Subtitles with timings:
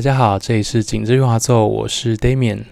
[0.00, 2.64] 大家好，这里是紧致圆滑奏，我是 Damian。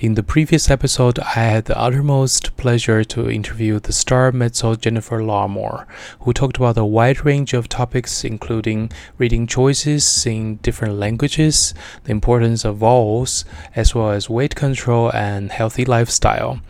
[0.00, 5.22] In the previous episode, I had the uttermost pleasure to interview the star mezzo Jennifer
[5.22, 5.86] Larmore,
[6.18, 11.72] who talked about a wide range of topics, including reading choices in different languages,
[12.04, 16.60] the importance of vowels, as well as weight control and healthy lifestyle.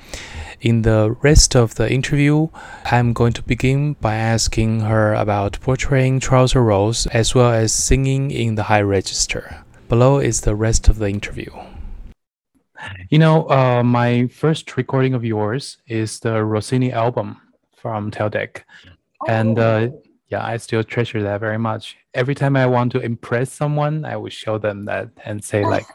[0.60, 2.50] In the rest of the interview,
[2.84, 8.30] I'm going to begin by asking her about portraying trouser roles as well as singing
[8.30, 9.64] in the high register.
[9.88, 11.50] Below is the rest of the interview.
[13.08, 17.40] You know, uh, my first recording of yours is the Rossini album
[17.74, 18.64] from Teldec.
[19.22, 19.26] Oh.
[19.28, 19.88] And uh,
[20.28, 21.96] yeah, I still treasure that very much.
[22.12, 25.86] Every time I want to impress someone, I will show them that and say, like,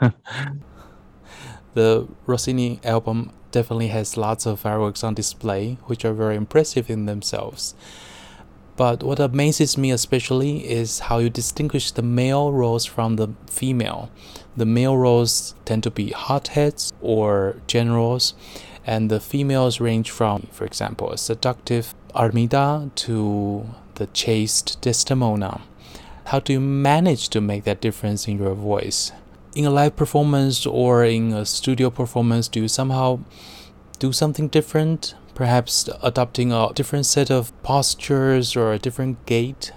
[1.74, 7.04] the Rossini album definitely has lots of fireworks on display, which are very impressive in
[7.04, 7.74] themselves.
[8.76, 14.10] But what amazes me especially is how you distinguish the male roles from the female.
[14.56, 18.34] The male roles tend to be hotheads or generals,
[18.86, 25.62] and the females range from, for example, a seductive Armida to the chaste Desdemona.
[26.26, 29.12] How do you manage to make that difference in your voice?
[29.54, 33.20] In a live performance or in a studio performance, do you somehow
[33.98, 39.70] do something different perhaps adopting a different set of postures or a different gait?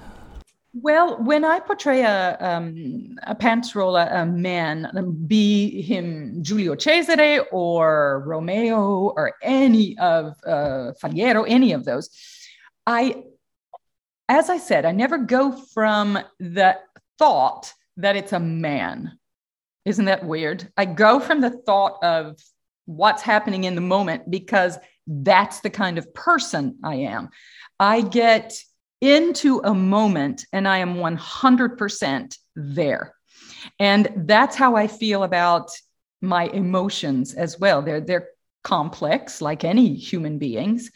[0.74, 4.88] Well, when I portray a, um, a pants role, a, man,
[5.28, 12.10] be him Giulio Cesare or Romeo or any of uh, Faliero, any of those,
[12.88, 13.24] I,
[14.30, 16.78] as I said, I never go from the
[17.18, 19.18] thought that it's a man.
[19.86, 20.72] Isn't that weird?
[20.78, 22.40] I go from the thought of
[22.86, 24.78] what's happening in the moment because
[25.10, 27.30] that's the kind of person I am.
[27.80, 28.54] I get
[29.02, 33.16] into a moment and I am 100% there.
[33.80, 35.72] And that's how I feel about
[36.22, 37.82] my emotions as well.
[37.82, 38.30] They're, they're
[38.64, 40.92] complex, like any human beings.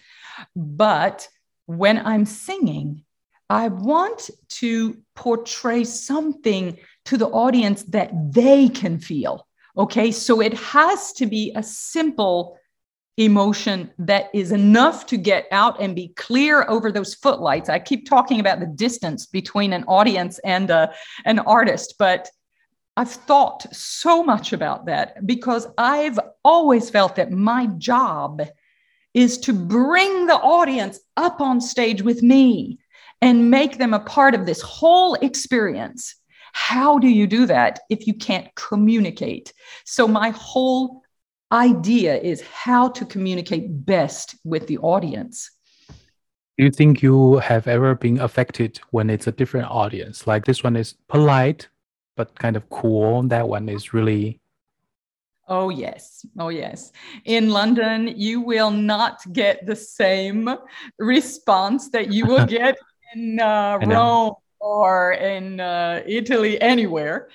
[0.55, 1.27] But
[1.65, 3.04] when I'm singing,
[3.49, 9.48] I want to portray something to the audience that they can feel.
[9.77, 10.11] Okay.
[10.11, 12.58] So it has to be a simple
[13.18, 17.70] emotion that is enough to get out and be clear over those footlights.
[17.70, 20.94] I keep talking about the distance between an audience and a, uh,
[21.26, 22.30] an artist, but
[22.98, 28.42] I've thought so much about that because I've always felt that my job
[29.14, 32.80] is to bring the audience up on stage with me
[33.22, 36.16] and make them a part of this whole experience.
[36.54, 39.54] How do you do that if you can't communicate?
[39.86, 41.02] So, my whole
[41.53, 45.52] idea is how to communicate best with the audience.
[46.58, 50.27] Do you think you have ever been affected when it's a different audience?
[50.27, 51.67] Like this one is polite,
[52.17, 53.23] but kind of cool.
[53.23, 54.39] That one is really.
[55.47, 56.25] Oh, yes.
[56.39, 56.91] Oh, yes.
[57.25, 60.49] In London, you will not get the same
[60.99, 62.77] response that you will get
[63.14, 67.27] in uh, Rome or in uh, Italy, anywhere,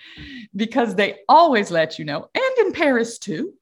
[0.57, 3.53] because they always let you know, and in Paris too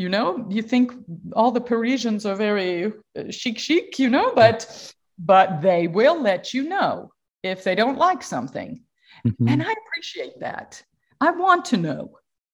[0.00, 0.46] you know?
[0.48, 0.92] You think
[1.34, 4.32] all the parisians are very uh, chic chic you know?
[4.34, 7.12] But but they will let you know
[7.42, 8.82] if they don't like something.
[9.26, 9.48] Mm-hmm.
[9.48, 10.82] and i appreciate that.
[11.20, 12.02] I want to know.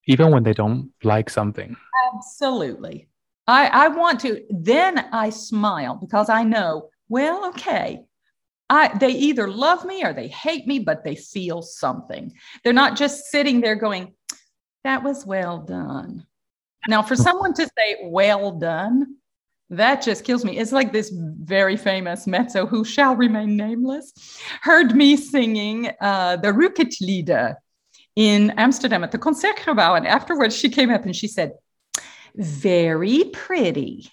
[0.07, 1.77] Even when they don't like something.
[2.13, 3.09] Absolutely.
[3.47, 8.05] I i want to then i smile because i know well okay.
[8.69, 12.33] I, they either love me or they hate me, but they feel something.
[12.63, 14.15] They're not just sitting there going,
[14.83, 16.27] that was well done.
[16.89, 19.17] Now, for someone to say, well done,
[19.71, 20.59] that just kills me.
[20.59, 24.13] It's like this very famous mezzo who shall remain nameless
[24.63, 27.57] heard me singing uh, the Rückert
[28.15, 29.97] in Amsterdam at the Concertgebouw.
[29.97, 31.53] And afterwards, she came up and she said,
[32.37, 34.11] very pretty.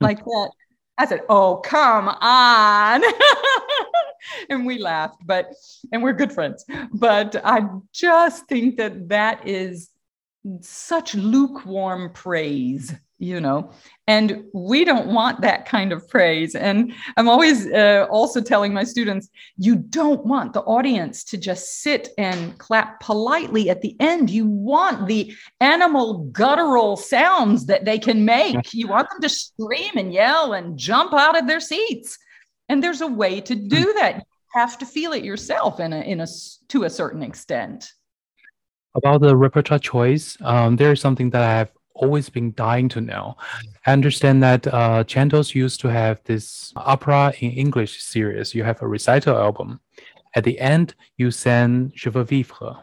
[0.00, 0.50] like that.
[0.96, 3.02] I said, oh, come on.
[4.50, 5.52] and we laughed, but,
[5.92, 6.64] and we're good friends.
[6.92, 9.90] But I just think that that is
[10.60, 13.70] such lukewarm praise you know?
[14.06, 16.54] And we don't want that kind of praise.
[16.56, 21.82] And i'm always uh, also telling my students you don't want the audience to just
[21.82, 24.30] sit and clap politely at the end.
[24.30, 28.72] You want the animal guttural sounds that they can make.
[28.72, 32.18] You want them to scream and yell and jump out of their seats.
[32.68, 33.98] And there's a way to do hmm.
[33.98, 34.16] that.
[34.16, 36.26] You have to feel it yourself in a in a
[36.68, 37.92] to a certain extent
[38.94, 43.00] about the repertoire choice, um, there is something that I have always been dying to
[43.00, 43.36] know.
[43.86, 48.54] I understand that uh, Chandos used to have this opera in English series.
[48.54, 49.80] You have a recital album.
[50.34, 52.82] At the end, you sang Je veux vivre.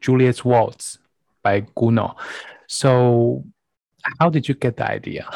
[0.00, 0.98] Juliet's Waltz
[1.42, 2.14] by Gounod.
[2.66, 3.44] So,
[4.20, 5.28] how did you get the idea?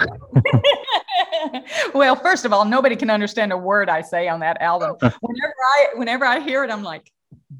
[1.94, 4.96] well, first of all, nobody can understand a word I say on that album.
[5.00, 7.10] Whenever I whenever I hear it, I'm like,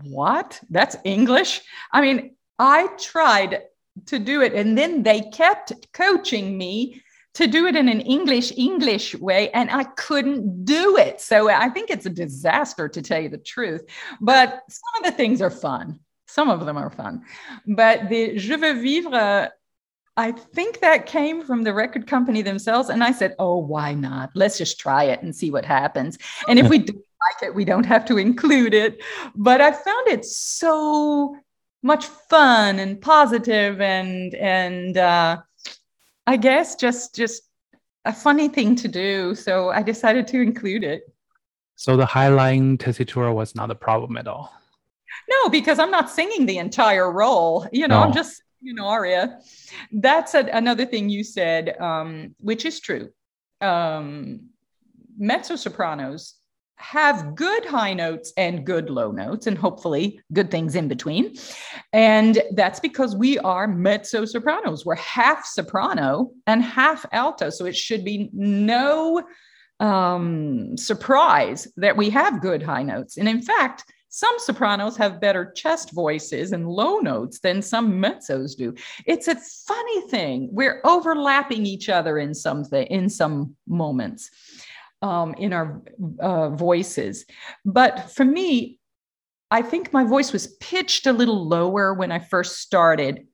[0.03, 0.61] "What?
[0.71, 1.63] That's English?"
[1.93, 3.63] I mean, I tried
[4.07, 7.03] to do it, and then they kept coaching me
[7.35, 11.21] to do it in an English English way, and I couldn't do it.
[11.21, 13.85] So I think it's a disaster to tell you the truth.
[14.21, 16.01] But some of the things are fun.
[16.27, 17.25] Some of them are fun.
[17.67, 19.51] But the Je veux vivre
[20.19, 22.89] I think that came from the record company themselves.
[22.89, 24.31] And I said, oh, why not?
[24.35, 26.19] Let's just try it and see what happens.
[26.49, 29.01] And if we don't like it, we don't have to include it.
[29.37, 31.37] But I found it so
[31.83, 35.39] much fun and positive and and uh,
[36.27, 37.43] I guess just just
[38.05, 39.35] a funny thing to do.
[39.35, 41.03] So I decided to include it.
[41.75, 44.53] So the high-lying tessitura was not a problem at all.
[45.29, 47.67] No, because I'm not singing the entire role.
[47.73, 48.07] You know, no.
[48.07, 49.39] I'm just you know aria
[49.93, 53.11] that's a, another thing you said um, which is true
[53.61, 54.49] um,
[55.17, 56.35] mezzo sopranos
[56.79, 61.35] have good high notes and good low notes and hopefully good things in between.
[61.93, 64.87] And that's because we are mezzo sopranos.
[64.87, 67.51] We're half soprano and half alto.
[67.51, 69.23] So it should be no
[69.81, 73.17] um, surprise that we have good high notes.
[73.17, 78.57] And in fact some sopranos have better chest voices and low notes than some mezzos
[78.57, 78.75] do.
[79.05, 80.49] It's a funny thing.
[80.51, 84.31] We're overlapping each other in some in some moments
[85.03, 85.83] um, in our
[86.21, 87.25] uh, voices.
[87.65, 88.79] But for me,
[89.51, 93.27] I think my voice was pitched a little lower when I first started.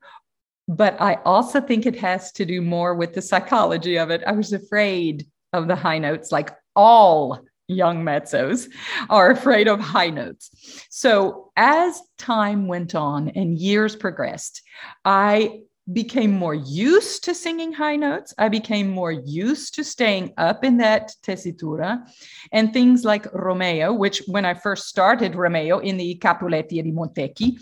[0.69, 4.23] But I also think it has to do more with the psychology of it.
[4.27, 8.69] I was afraid of the high notes, like all young mezzos
[9.11, 10.87] are afraid of high notes.
[10.91, 14.63] So as time went on and years progressed,
[15.05, 15.61] I
[15.93, 18.33] became more used to singing high notes.
[18.39, 22.09] I became more used to staying up in that tessitura
[22.53, 27.59] and things like Romeo, which when I first started Romeo in the Capuleti di Montecchi,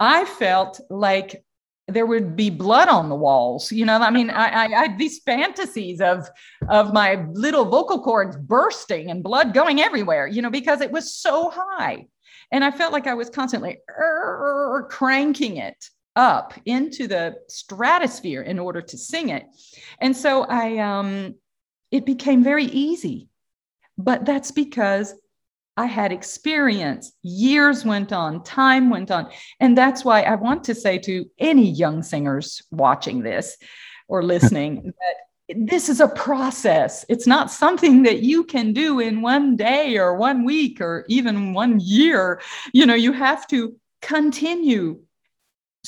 [0.00, 1.44] I felt like
[1.88, 3.70] there would be blood on the walls.
[3.70, 6.28] You know, I mean, I, I, I, had these fantasies of
[6.68, 10.26] of my little vocal cords bursting and blood going everywhere.
[10.26, 12.06] You know, because it was so high,
[12.50, 17.36] and I felt like I was constantly er, er, er, cranking it up into the
[17.48, 19.46] stratosphere in order to sing it.
[20.00, 21.34] And so I, um,
[21.90, 23.28] it became very easy,
[23.96, 25.14] but that's because
[25.76, 27.12] I had experience.
[27.22, 29.30] Years went on, time went on.
[29.60, 33.56] And that's why I want to say to any young singers watching this
[34.08, 35.16] or listening that
[35.48, 37.04] this is a process.
[37.08, 41.52] It's not something that you can do in one day or one week or even
[41.52, 42.40] one year.
[42.72, 45.00] You know, you have to continue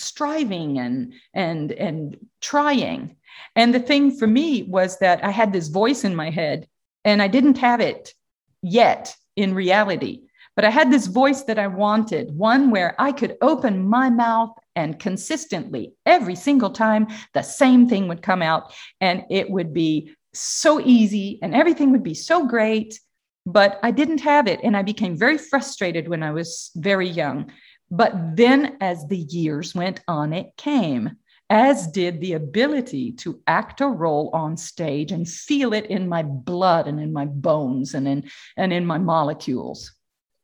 [0.01, 3.17] striving and and and trying.
[3.57, 6.69] And the thing for me was that I had this voice in my head
[7.05, 8.15] and I didn't have it
[8.63, 10.23] yet in reality.
[10.57, 14.51] But I had this voice that I wanted, one where I could open my mouth
[14.75, 20.15] and consistently, every single time, the same thing would come out and it would be
[20.35, 22.99] so easy and everything would be so great.
[23.47, 24.61] But I didn't have it.
[24.63, 27.53] And I became very frustrated when I was very young.
[27.91, 31.17] But then, as the years went on, it came
[31.51, 36.23] as did the ability to act a role on stage and feel it in my
[36.23, 39.95] blood and in my bones and in and in my molecules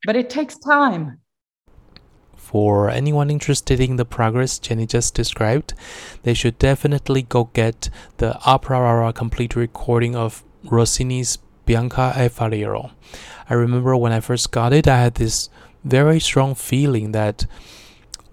[0.06, 1.18] but it takes time
[2.36, 5.74] for anyone interested in the progress Jenny just described,
[6.22, 12.92] they should definitely go get the Opera Rara complete recording of Rossini's Bianca e Faliero.
[13.48, 15.48] I remember when I first got it, I had this
[15.84, 17.46] very strong feeling that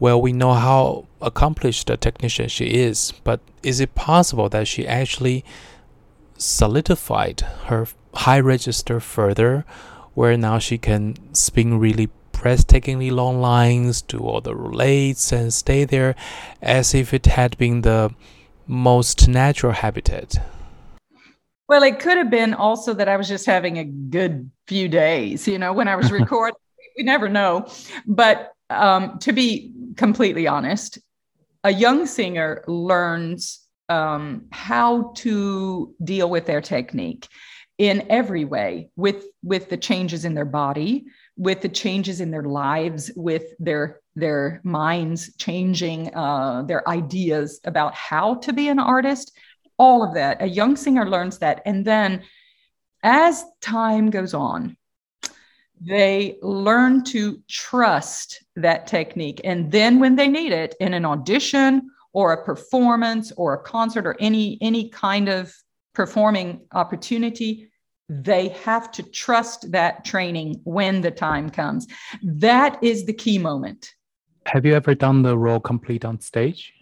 [0.02, 4.88] well, we know how accomplished a technician she is, but is it possible that she
[4.88, 5.46] actually
[6.38, 9.64] solidified her high register further,
[10.16, 15.84] where now she can spin really breathtakingly long lines, do all the roulades, and stay
[15.86, 16.16] there
[16.64, 18.12] as if it had been the
[18.66, 20.36] most natural habitat?
[21.68, 25.48] Well, it could have been also that I was just having a good few days,
[25.48, 26.58] you know, when I was recording.
[26.98, 27.68] We never know.
[28.06, 31.00] But um, to be completely honest,
[31.64, 37.28] a young singer learns um, how to deal with their technique
[37.78, 41.06] in every way with with the changes in their body
[41.36, 47.94] with the changes in their lives with their their minds changing uh, their ideas about
[47.96, 49.32] how to be an artist.
[49.78, 50.42] All of that.
[50.42, 51.62] A young singer learns that.
[51.66, 52.24] And then
[53.04, 54.78] as time goes on
[55.84, 59.42] they learn to trust that technique.
[59.44, 64.06] And then when they need it in an audition or a performance or a concert
[64.06, 65.54] or any any kind of
[65.94, 67.72] performing opportunity,
[68.10, 71.88] they have to trust that training when the time comes.
[72.22, 73.94] That is the key moment.
[74.46, 76.74] Have you ever done the role complete on stage?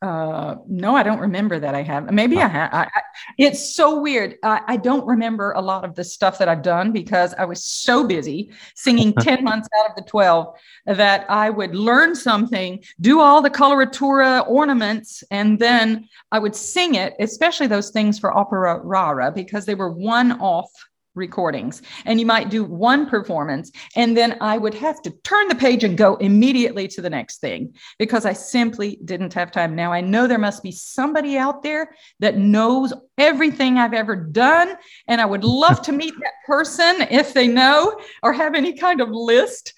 [0.00, 2.12] Uh, no, I don't remember that I have.
[2.12, 2.72] Maybe I have.
[2.72, 3.00] I, I,
[3.36, 4.36] it's so weird.
[4.44, 7.64] I, I, don't remember a lot of the stuff that I've done because I was
[7.64, 10.54] so busy singing 10 months out of the 12
[10.86, 16.94] that I would learn something, do all the coloratura ornaments, and then I would sing
[16.94, 20.70] it, especially those things for opera rara, because they were one off
[21.18, 25.54] recordings and you might do one performance and then i would have to turn the
[25.54, 29.92] page and go immediately to the next thing because i simply didn't have time now
[29.92, 34.74] i know there must be somebody out there that knows everything i've ever done
[35.08, 39.00] and i would love to meet that person if they know or have any kind
[39.00, 39.74] of list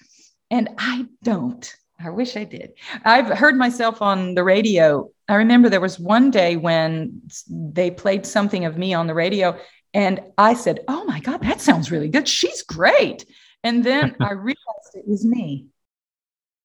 [0.49, 2.73] and i don't I wish I did.
[3.05, 5.09] I've heard myself on the radio.
[5.27, 9.57] I remember there was one day when they played something of me on the radio,
[9.93, 12.27] and I said, Oh my God, that sounds really good.
[12.27, 13.25] She's great.
[13.63, 15.67] And then I realized it was me.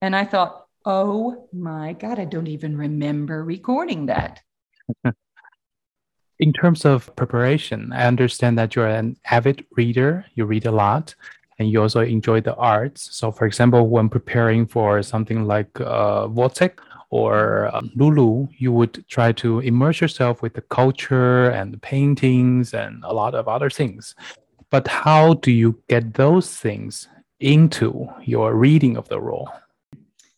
[0.00, 4.40] And I thought, Oh my God, I don't even remember recording that.
[6.38, 11.14] In terms of preparation, I understand that you're an avid reader, you read a lot,
[11.58, 13.16] and you also enjoy the arts.
[13.16, 16.28] So, for example, when preparing for something like uh,
[17.16, 22.74] or um, Lulu, you would try to immerse yourself with the culture and the paintings
[22.74, 24.14] and a lot of other things.
[24.70, 27.08] But how do you get those things
[27.40, 29.48] into your reading of the role?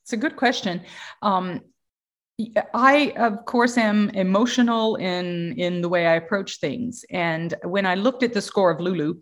[0.03, 0.83] It's a good question.
[1.23, 1.63] Um,
[2.73, 7.05] I, of course, am emotional in in the way I approach things.
[7.11, 9.21] And when I looked at the score of Lulu,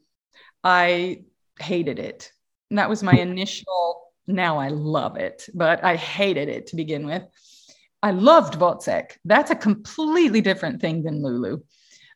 [0.62, 1.22] I
[1.58, 2.30] hated it.
[2.70, 7.06] And that was my initial now I love it, but I hated it to begin
[7.06, 7.22] with.
[8.03, 9.12] I loved Wozzeck.
[9.25, 11.61] That's a completely different thing than Lulu.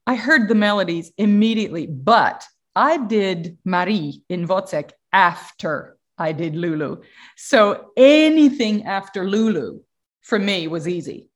[0.06, 2.44] I heard the melodies immediately, but
[2.76, 7.02] I did Marie in Wozzeck after I did Lulu.
[7.36, 9.80] So anything after Lulu
[10.22, 11.28] for me was easy.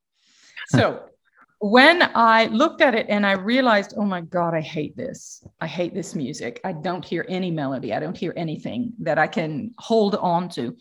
[0.69, 1.67] So hmm.
[1.67, 5.43] when I looked at it and I realized, oh my God, I hate this.
[5.59, 6.61] I hate this music.
[6.63, 7.93] I don't hear any melody.
[7.93, 10.77] I don't hear anything that I can hold on to.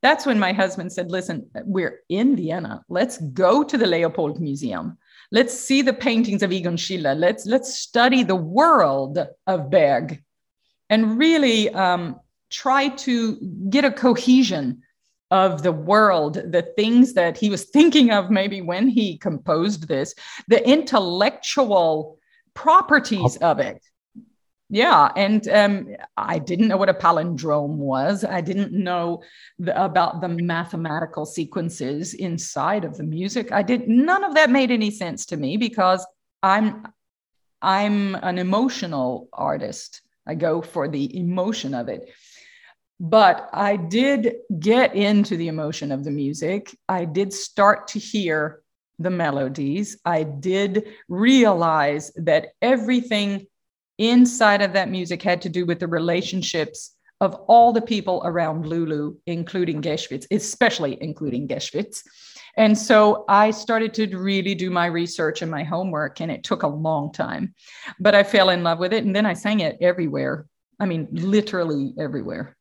[0.00, 2.82] That's when my husband said, listen, we're in Vienna.
[2.88, 4.96] Let's go to the Leopold Museum.
[5.32, 7.18] Let's see the paintings of Egon Schiele.
[7.18, 10.22] Let's, let's study the world of Berg
[10.88, 13.36] and really um, try to
[13.68, 14.82] get a cohesion
[15.30, 20.14] of the world, the things that he was thinking of maybe when he composed this,
[20.46, 22.18] the intellectual
[22.54, 23.84] properties of it.
[24.70, 28.22] Yeah, and um, I didn't know what a palindrome was.
[28.22, 29.22] I didn't know
[29.58, 33.50] the, about the mathematical sequences inside of the music.
[33.50, 36.06] I did none of that made any sense to me because
[36.42, 36.86] I'm
[37.62, 40.02] I'm an emotional artist.
[40.26, 42.12] I go for the emotion of it.
[43.00, 46.76] But I did get into the emotion of the music.
[46.88, 48.60] I did start to hear
[48.98, 49.98] the melodies.
[50.04, 53.46] I did realize that everything
[53.98, 58.66] inside of that music had to do with the relationships of all the people around
[58.66, 62.02] Lulu, including Geschwitz, especially including Geschwitz.
[62.56, 66.62] And so I started to really do my research and my homework, and it took
[66.62, 67.54] a long time.
[68.00, 70.46] But I fell in love with it, and then I sang it everywhere.
[70.80, 72.56] I mean, literally everywhere.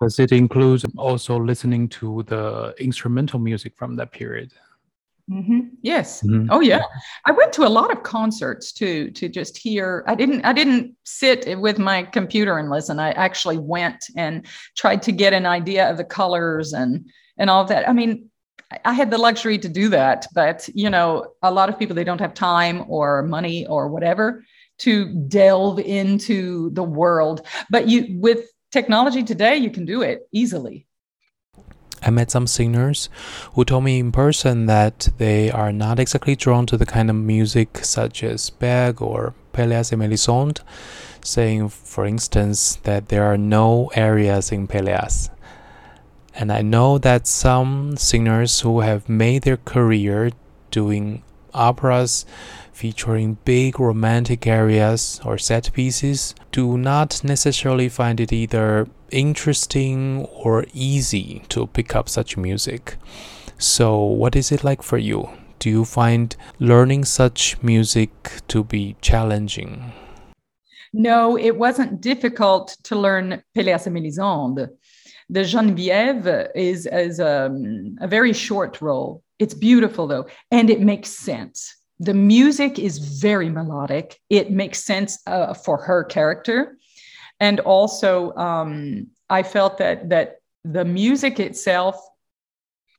[0.00, 4.52] Does it include also listening to the instrumental music from that period?
[5.30, 5.60] Mm-hmm.
[5.82, 6.22] Yes.
[6.22, 6.48] Mm-hmm.
[6.50, 6.82] Oh yeah.
[7.26, 10.04] I went to a lot of concerts too to just hear.
[10.06, 10.44] I didn't.
[10.44, 12.98] I didn't sit with my computer and listen.
[12.98, 17.62] I actually went and tried to get an idea of the colors and and all
[17.62, 17.86] of that.
[17.88, 18.30] I mean,
[18.84, 22.04] I had the luxury to do that, but you know, a lot of people they
[22.04, 24.44] don't have time or money or whatever
[24.78, 27.46] to delve into the world.
[27.70, 30.87] But you with technology today, you can do it easily.
[32.02, 33.08] I met some singers
[33.54, 37.16] who told me in person that they are not exactly drawn to the kind of
[37.16, 40.60] music such as Berg or Pelléas et Mélisande,
[41.24, 45.30] saying, for instance, that there are no arias in Pelléas.
[46.34, 50.30] And I know that some singers who have made their career
[50.70, 52.24] doing operas
[52.78, 60.64] featuring big romantic arias or set pieces do not necessarily find it either interesting or
[60.72, 62.94] easy to pick up such music.
[63.58, 65.28] So, what is it like for you?
[65.58, 68.10] Do you find learning such music
[68.46, 69.92] to be challenging?
[70.92, 74.68] No, it wasn't difficult to learn Pelléas et Mélisande.
[75.28, 79.24] The Geneviève is, is um, a very short role.
[79.40, 81.77] It's beautiful though, and it makes sense.
[82.00, 84.20] The music is very melodic.
[84.30, 86.78] It makes sense uh, for her character,
[87.40, 91.96] and also um, I felt that that the music itself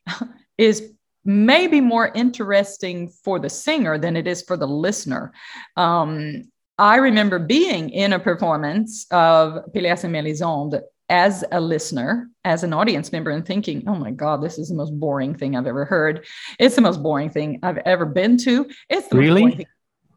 [0.57, 0.91] is
[1.25, 5.33] maybe more interesting for the singer than it is for the listener.
[5.75, 12.63] Um, I remember being in a performance of Pelléas and Mélisande as a listener, as
[12.63, 15.67] an audience member, and thinking, oh my God, this is the most boring thing I've
[15.67, 16.25] ever heard.
[16.59, 18.69] It's the most boring thing I've ever been to.
[18.89, 19.41] It's the really?
[19.41, 19.67] most boring thing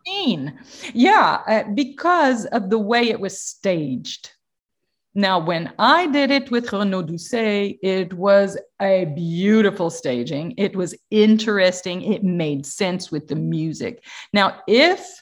[0.06, 0.58] seen.
[0.94, 4.32] Yeah, uh, because of the way it was staged.
[5.14, 10.54] Now, when I did it with Renaud Doucet, it was a beautiful staging.
[10.56, 12.00] It was interesting.
[12.02, 14.04] It made sense with the music.
[14.32, 15.21] Now, if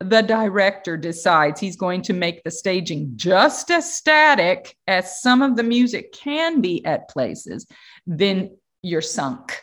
[0.00, 5.56] the director decides he's going to make the staging just as static as some of
[5.56, 7.66] the music can be at places,
[8.06, 9.60] then you're sunk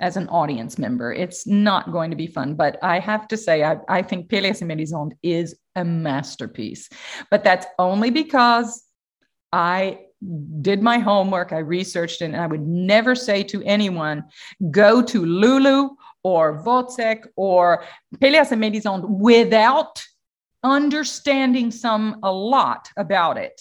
[0.00, 1.12] as an audience member.
[1.12, 2.54] It's not going to be fun.
[2.54, 6.88] But I have to say, I, I think Pelléas et Mélisande is a masterpiece.
[7.30, 8.82] But that's only because
[9.52, 10.00] I
[10.60, 14.24] did my homework, I researched it, and I would never say to anyone,
[14.70, 15.90] go to Lulu
[16.26, 17.84] or Wozzeck or
[18.16, 20.02] Pelléas and Mélisande without
[20.64, 23.60] understanding some a lot about it.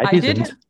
[0.00, 0.56] I, I did.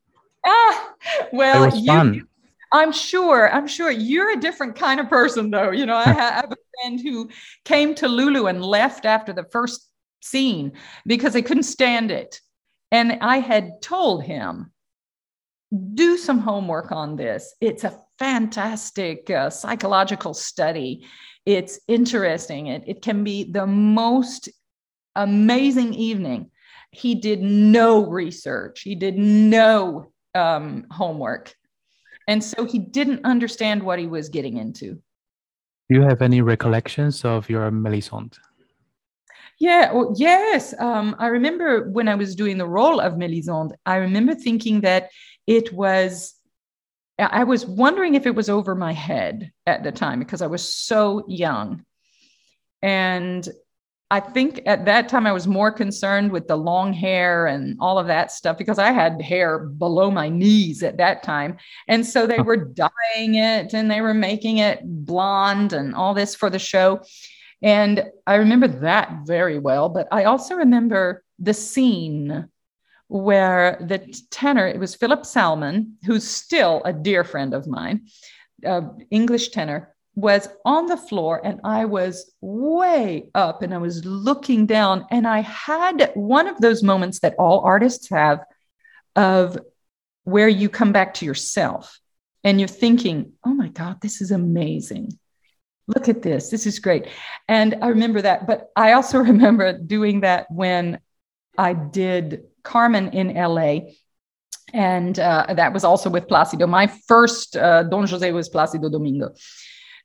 [0.48, 0.92] Ah,
[1.32, 2.24] well, you,
[2.72, 3.52] I'm sure.
[3.52, 5.72] I'm sure you're a different kind of person, though.
[5.72, 7.28] You know, I have a friend who
[7.64, 9.90] came to Lulu and left after the first
[10.22, 10.70] scene
[11.04, 12.40] because they couldn't stand it.
[12.92, 14.70] And I had told him,
[15.94, 17.54] do some homework on this.
[17.60, 21.06] It's a fantastic uh, psychological study.
[21.44, 22.68] It's interesting.
[22.68, 24.48] It, it can be the most
[25.14, 26.50] amazing evening.
[26.90, 31.54] He did no research, he did no um, homework.
[32.28, 34.94] And so he didn't understand what he was getting into.
[35.88, 38.36] Do you have any recollections of your Melisande?
[39.58, 40.74] Yeah, well, yes.
[40.78, 45.10] Um, I remember when I was doing the role of Melisande, I remember thinking that
[45.46, 46.34] it was
[47.18, 50.74] I was wondering if it was over my head at the time because I was
[50.74, 51.84] so young.
[52.82, 53.48] And
[54.10, 57.98] I think at that time I was more concerned with the long hair and all
[57.98, 61.56] of that stuff because I had hair below my knees at that time.
[61.88, 66.34] And so they were dyeing it and they were making it blonde and all this
[66.34, 67.00] for the show.
[67.62, 69.88] And I remember that very well.
[69.88, 72.48] But I also remember the scene
[73.08, 73.98] where the
[74.30, 78.06] tenor, it was Philip Salmon, who's still a dear friend of mine,
[78.64, 84.04] uh, English tenor, was on the floor and I was way up and I was
[84.04, 85.06] looking down.
[85.10, 88.40] And I had one of those moments that all artists have
[89.14, 89.58] of
[90.24, 92.00] where you come back to yourself
[92.42, 95.18] and you're thinking, oh my God, this is amazing.
[95.86, 96.48] Look at this.
[96.48, 97.06] This is great.
[97.46, 98.46] And I remember that.
[98.46, 100.98] But I also remember doing that when
[101.58, 103.92] I did Carmen in LA.
[104.74, 106.66] And uh, that was also with Placido.
[106.66, 109.32] My first uh, Don Jose was Placido Domingo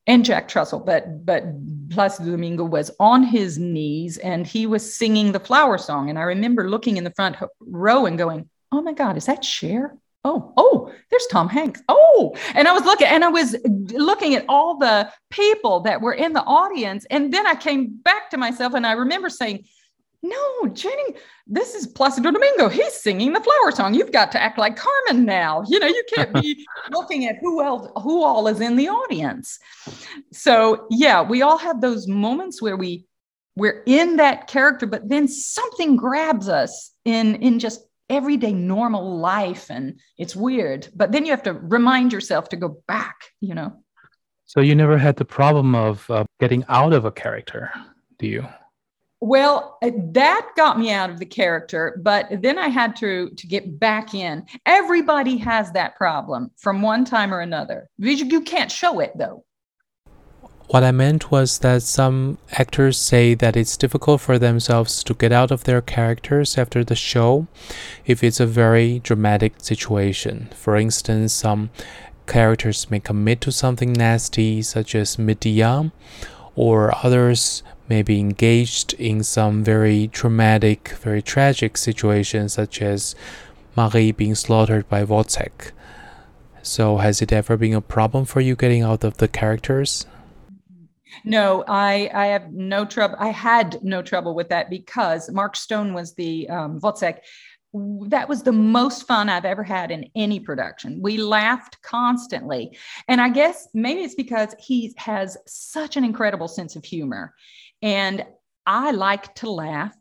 [0.08, 1.44] and Jacque Trussel, but but
[1.90, 6.10] Placido Domingo was on his knees and he was singing the flower song.
[6.10, 9.44] And I remember looking in the front row and going, "Oh my God, is that
[9.44, 11.82] Cher?" Oh, oh, there's Tom Hanks.
[11.90, 16.14] Oh, and I was looking and I was looking at all the people that were
[16.14, 17.06] in the audience.
[17.10, 19.66] And then I came back to myself and I remember saying,
[20.24, 21.16] no, Jenny,
[21.48, 22.70] this is Placido Domingo.
[22.70, 23.96] He's singing the flower song.
[23.96, 25.64] You've got to act like Carmen now.
[25.68, 29.58] You know, you can't be looking at who else, who all is in the audience.
[30.32, 33.06] So yeah, we all have those moments where we
[33.56, 39.72] we're in that character, but then something grabs us in in just everyday normal life,
[39.72, 40.88] and it's weird.
[40.96, 43.16] But then you have to remind yourself to go back.
[43.40, 43.84] You know.
[44.46, 47.72] So you never had the problem of uh, getting out of a character,
[48.20, 48.46] do you?
[49.24, 53.48] Well, uh, that got me out of the character, but then I had to to
[53.48, 54.46] get back in.
[54.66, 57.88] Everybody has that problem from one time or another.
[58.00, 59.46] You can't show it though.
[60.70, 65.32] What I meant was that some actors say that it's difficult for themselves to get
[65.34, 67.48] out of their characters after the show
[68.06, 70.50] if it's a very dramatic situation.
[70.56, 71.70] For instance, some
[72.26, 75.92] characters may commit to something nasty, such as Medea,
[76.56, 83.16] or others may be engaged in some very traumatic, very tragic situations, such as
[83.76, 85.72] Marie being slaughtered by Wozzeck.
[86.62, 90.06] So, has it ever been a problem for you getting out of the characters?
[91.26, 93.18] No, I I have no trouble.
[93.20, 97.18] I had no trouble with that because Mark Stone was the um, Wozzeck.
[98.16, 101.02] That was the most fun I've ever had in any production.
[101.02, 102.64] We laughed constantly.
[103.10, 107.34] And I guess maybe it's because he has such an incredible sense of humor.
[107.82, 108.26] And
[108.66, 109.96] I like to laugh,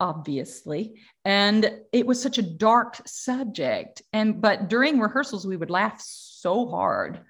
[0.00, 1.00] obviously.
[1.24, 4.02] And it was such a dark subject.
[4.12, 7.20] And but during rehearsals, we would laugh so hard.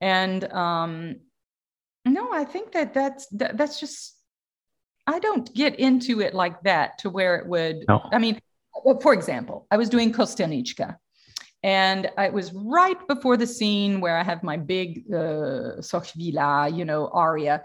[0.00, 1.16] And um,
[2.04, 4.16] no, I think that that's that, that's just
[5.06, 7.84] I don't get into it like that to where it would.
[7.88, 8.08] No.
[8.12, 8.40] I mean,
[9.00, 10.96] for example, I was doing Kostelnička,
[11.62, 16.76] and it was right before the scene where I have my big uh, Co chvíla,
[16.76, 17.62] you know, aria,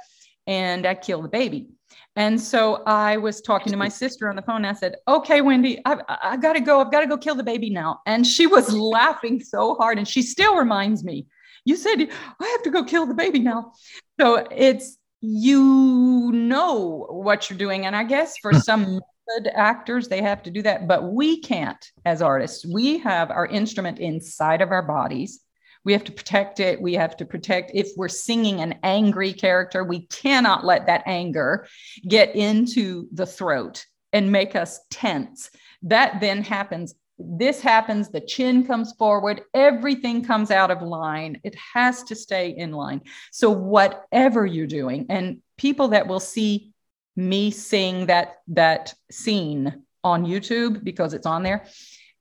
[0.48, 1.70] and I kill the baby.
[2.16, 4.58] And so I was talking to my sister on the phone.
[4.58, 6.82] And I said, "Okay, Wendy, I've, I got to go.
[6.82, 10.08] I've got to go kill the baby now." And she was laughing so hard, and
[10.08, 11.28] she still reminds me
[11.68, 13.74] you said I have to go kill the baby now.
[14.20, 17.86] So it's you know what you're doing.
[17.86, 18.60] And I guess for hmm.
[18.60, 22.66] some good actors, they have to do that, but we can't as artists.
[22.66, 25.42] We have our instrument inside of our bodies.
[25.88, 26.82] We have to protect it.
[26.82, 31.66] We have to protect if we're singing an angry character, we cannot let that anger
[32.06, 35.50] get into the throat and make us tense.
[35.84, 41.40] That then happens this happens, the chin comes forward, everything comes out of line.
[41.44, 43.02] It has to stay in line.
[43.32, 46.74] So, whatever you're doing, and people that will see
[47.16, 51.66] me sing that, that scene on YouTube because it's on there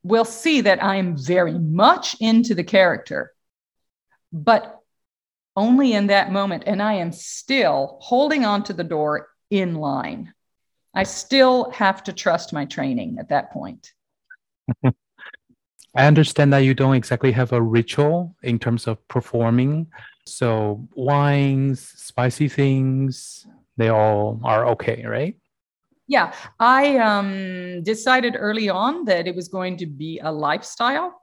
[0.07, 3.35] will see that I am very much into the character,
[4.37, 4.81] but
[5.57, 6.65] only in that moment.
[6.67, 10.35] And I am still holding on to the door in line.
[10.95, 13.93] I still have to trust my training at that point.
[14.85, 19.87] I understand that you don't exactly have a ritual in terms of performing.
[20.27, 23.47] So wines, spicy things,
[23.79, 25.37] they all are okay, right?
[26.09, 31.23] Yeah, I um, decided early on that it was going to be a lifestyle.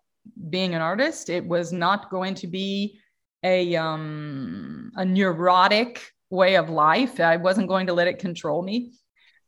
[0.49, 2.99] Being an artist, it was not going to be
[3.43, 7.19] a um, a neurotic way of life.
[7.19, 8.93] I wasn't going to let it control me.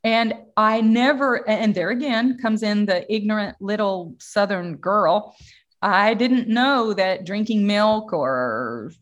[0.04, 5.34] And I never, and there again comes in the ignorant little Southern girl.
[5.82, 8.92] I didn't know that drinking milk or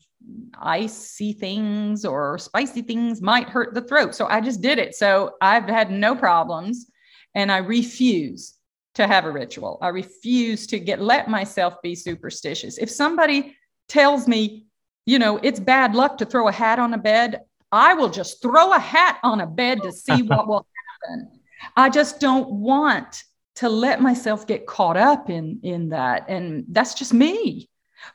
[0.58, 4.14] icy things or spicy things might hurt the throat.
[4.14, 4.94] So I just did it.
[4.94, 6.86] So I've had no problems
[7.34, 8.54] and I refuse
[8.94, 9.78] to have a ritual.
[9.82, 12.78] I refuse to get let myself be superstitious.
[12.78, 13.56] If somebody
[13.88, 14.63] tells me,
[15.06, 18.40] you know, it's bad luck to throw a hat on a bed, I will just
[18.40, 20.66] throw a hat on a bed to see what will
[21.02, 21.40] happen.
[21.76, 23.24] I just don't want
[23.56, 27.68] to let myself get caught up in in that and that's just me.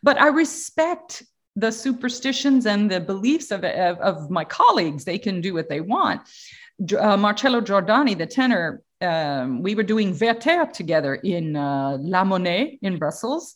[0.03, 1.23] But I respect
[1.55, 5.03] the superstitions and the beliefs of, of, of my colleagues.
[5.03, 6.21] They can do what they want.
[6.97, 12.79] Uh, Marcello Giordani, the tenor, um, we were doing Werther together in uh, La Monnaie
[12.81, 13.55] in Brussels.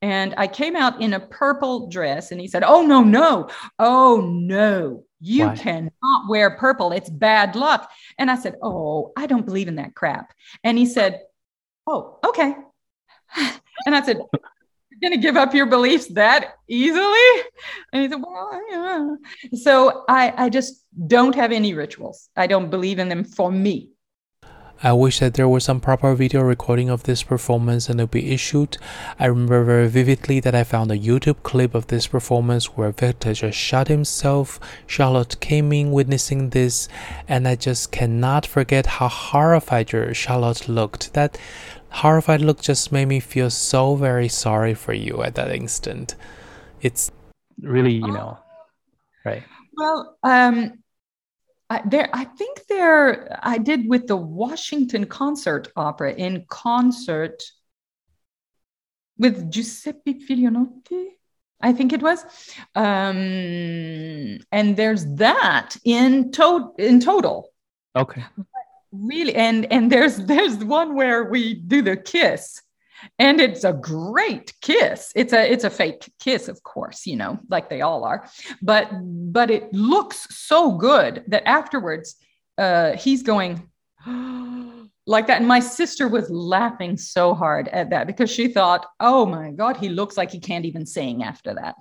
[0.00, 4.20] And I came out in a purple dress, and he said, Oh, no, no, oh,
[4.20, 5.56] no, you Why?
[5.56, 6.92] cannot wear purple.
[6.92, 7.90] It's bad luck.
[8.18, 10.32] And I said, Oh, I don't believe in that crap.
[10.62, 11.22] And he said,
[11.86, 12.54] Oh, okay.
[13.86, 17.42] And I said, You're going to give up your beliefs that easily?
[17.92, 19.58] And he said, Well, yeah.
[19.58, 22.28] So I, I just don't have any rituals.
[22.36, 23.90] I don't believe in them for me.
[24.80, 28.10] I wish that there was some proper video recording of this performance and it would
[28.12, 28.78] be issued.
[29.18, 33.32] I remember very vividly that I found a YouTube clip of this performance where Werther
[33.32, 34.60] just shot himself.
[34.86, 36.88] Charlotte came in witnessing this,
[37.26, 41.12] and I just cannot forget how horrified your Charlotte looked.
[41.14, 41.36] That
[41.90, 46.14] horrified look just made me feel so very sorry for you at that instant.
[46.82, 47.10] It's
[47.60, 48.38] really, you know,
[49.24, 49.42] right.
[49.76, 50.84] Well, um,
[51.70, 57.42] I, there, I think there, I did with the Washington Concert Opera in concert
[59.18, 61.08] with Giuseppe Filianoti.
[61.60, 62.24] I think it was,
[62.76, 67.50] um, and there's that in to- in total.
[67.96, 68.24] Okay.
[68.36, 68.46] But
[68.92, 72.62] really, and and there's there's one where we do the kiss,
[73.18, 75.12] and it's a great kiss.
[75.14, 78.28] It's a it's a fake kiss of course you know like they all are.
[78.62, 82.16] But but it looks so good that afterwards
[82.56, 83.68] uh he's going
[85.06, 85.38] like that.
[85.38, 89.76] And my sister was laughing so hard at that because she thought oh my god
[89.76, 91.76] he looks like he can't even sing after that.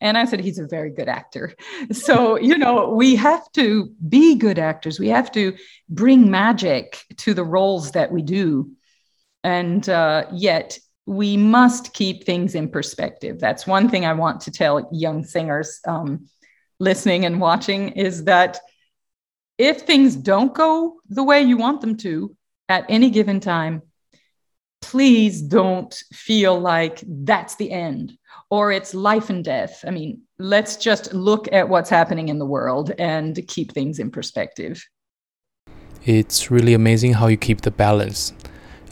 [0.00, 1.54] And i said he's a very good actor.
[1.92, 4.98] So you know we have to be good actors.
[4.98, 5.56] We have to
[5.88, 8.70] bring magic to the roles that we do
[9.44, 13.40] and uh, yet, we must keep things in perspective.
[13.40, 15.80] That's one thing I want to tell young singers.
[15.86, 16.28] Um,
[16.82, 18.58] listening and watching is that
[19.56, 22.36] if things don't go the way you want them to
[22.68, 23.82] at any given time,
[24.80, 28.18] please don't feel like that's the end
[28.50, 29.84] or it's life and death.
[29.86, 34.10] I mean, let's just look at what's happening in the world and keep things in
[34.10, 34.84] perspective.
[36.04, 38.32] It's really amazing how you keep the balance.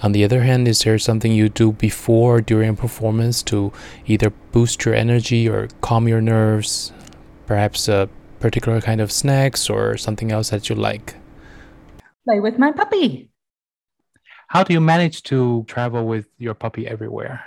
[0.02, 3.70] On the other hand, is there something you do before or during a performance to
[4.06, 6.92] either boost your energy or calm your nerves?
[7.46, 8.08] Perhaps a
[8.38, 11.16] particular kind of snacks or something else that you like?
[12.24, 13.30] Play with my puppy.
[14.48, 17.44] How do you manage to travel with your puppy everywhere?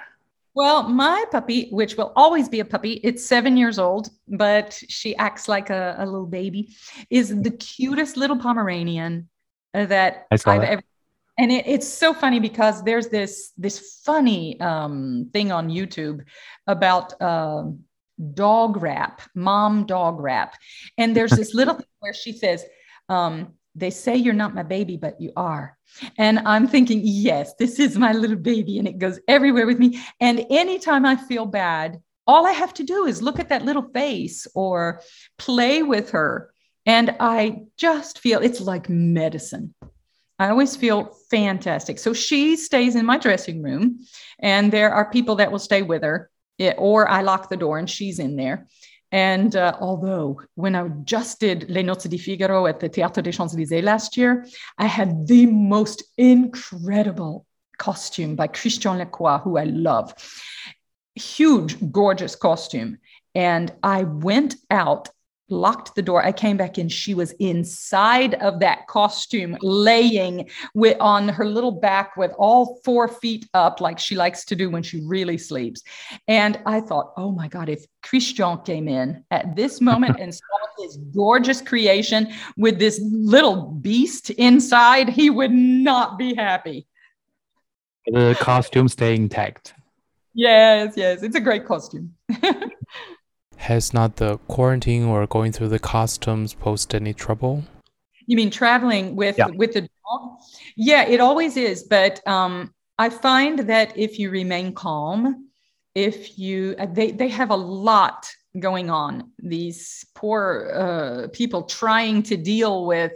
[0.54, 5.16] Well, my puppy, which will always be a puppy, it's seven years old, but she
[5.16, 6.76] acts like a, a little baby,
[7.10, 9.28] is the cutest little Pomeranian
[9.74, 10.64] that I've that.
[10.64, 10.84] ever.
[11.38, 16.24] And it, it's so funny because there's this this funny um, thing on YouTube
[16.68, 17.64] about uh,
[18.34, 20.56] dog rap, mom dog rap,
[20.98, 22.64] and there's this little thing where she says,
[23.10, 25.78] um, "They say you're not my baby, but you are."
[26.18, 30.00] And I'm thinking, yes, this is my little baby, and it goes everywhere with me.
[30.20, 33.90] And anytime I feel bad, all I have to do is look at that little
[33.94, 35.02] face or
[35.38, 36.54] play with her.
[36.86, 39.74] And I just feel it's like medicine.
[40.40, 42.00] I always feel fantastic.
[42.00, 44.00] So she stays in my dressing room,
[44.40, 47.78] and there are people that will stay with her, eh, or I lock the door
[47.78, 48.68] and she's in there.
[49.12, 53.32] And uh, although when I just did Les Nozze di Figaro at the Théâtre des
[53.32, 54.48] Champs-Élysées last year,
[54.80, 57.46] I had the most incredible
[57.78, 60.16] costume by Christian Lacroix, who I love.
[61.14, 62.98] Huge, gorgeous costume.
[63.36, 65.10] And I went out
[65.50, 66.24] locked the door.
[66.24, 66.90] I came back in.
[66.90, 73.08] She was inside of that costume, laying with, on her little back with all four
[73.08, 75.84] feet up, like she likes to do when she really sleeps.
[76.28, 80.84] And I thought, oh my God, if Christian came in at this moment and saw
[80.84, 86.88] his gorgeous creation with this little beast inside, he would not be happy.
[88.06, 89.74] The costume staying intact.
[90.34, 92.16] Yes, yes, it's a great costume.
[93.64, 97.64] Has not the quarantine or going through the customs posed any trouble?
[98.28, 99.48] You mean traveling with yeah.
[99.48, 100.40] with the dog?
[100.76, 101.84] Yeah, it always is.
[101.84, 105.48] But um, I find that if you remain calm,
[105.96, 109.32] if you they they have a lot going on.
[109.40, 113.12] These poor uh, people trying to deal with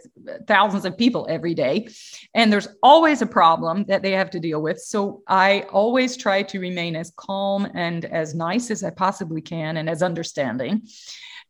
[0.47, 1.87] thousands of people every day.
[2.33, 4.79] And there's always a problem that they have to deal with.
[4.79, 9.77] So I always try to remain as calm and as nice as I possibly can
[9.77, 10.81] and as understanding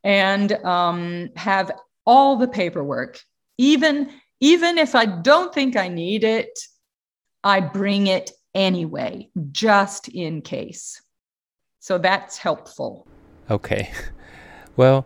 [0.03, 1.71] and um, have
[2.05, 3.19] all the paperwork.
[3.57, 6.59] Even, even if I don't think I need it,
[7.43, 11.01] I bring it anyway, just in case.
[11.79, 13.07] So that's helpful.
[13.49, 13.91] Okay.
[14.75, 15.05] Well,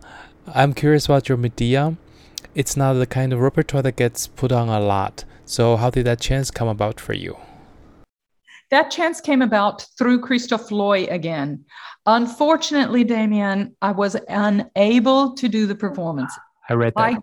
[0.52, 1.96] I'm curious about your Medea.
[2.54, 5.24] It's not the kind of repertoire that gets put on a lot.
[5.46, 7.36] So, how did that chance come about for you?
[8.70, 11.64] That chance came about through Christof Loy again.
[12.06, 16.32] Unfortunately, Damian, I was unable to do the performance.
[16.68, 17.02] I read that.
[17.02, 17.22] I got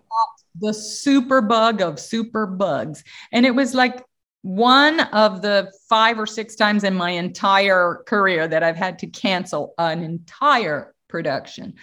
[0.58, 3.04] the super bug of super bugs.
[3.32, 4.04] And it was like
[4.42, 9.06] one of the five or six times in my entire career that I've had to
[9.06, 11.74] cancel an entire production.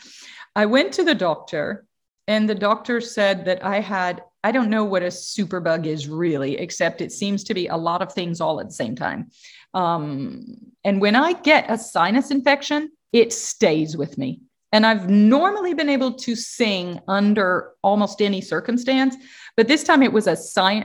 [0.56, 1.86] I went to the doctor,
[2.28, 6.58] and the doctor said that I had, I don't know what a superbug is really,
[6.58, 9.30] except it seems to be a lot of things all at the same time.
[9.74, 14.42] Um, and when I get a sinus infection, it stays with me.
[14.72, 19.16] And I've normally been able to sing under almost any circumstance,
[19.56, 20.38] but this time it was a,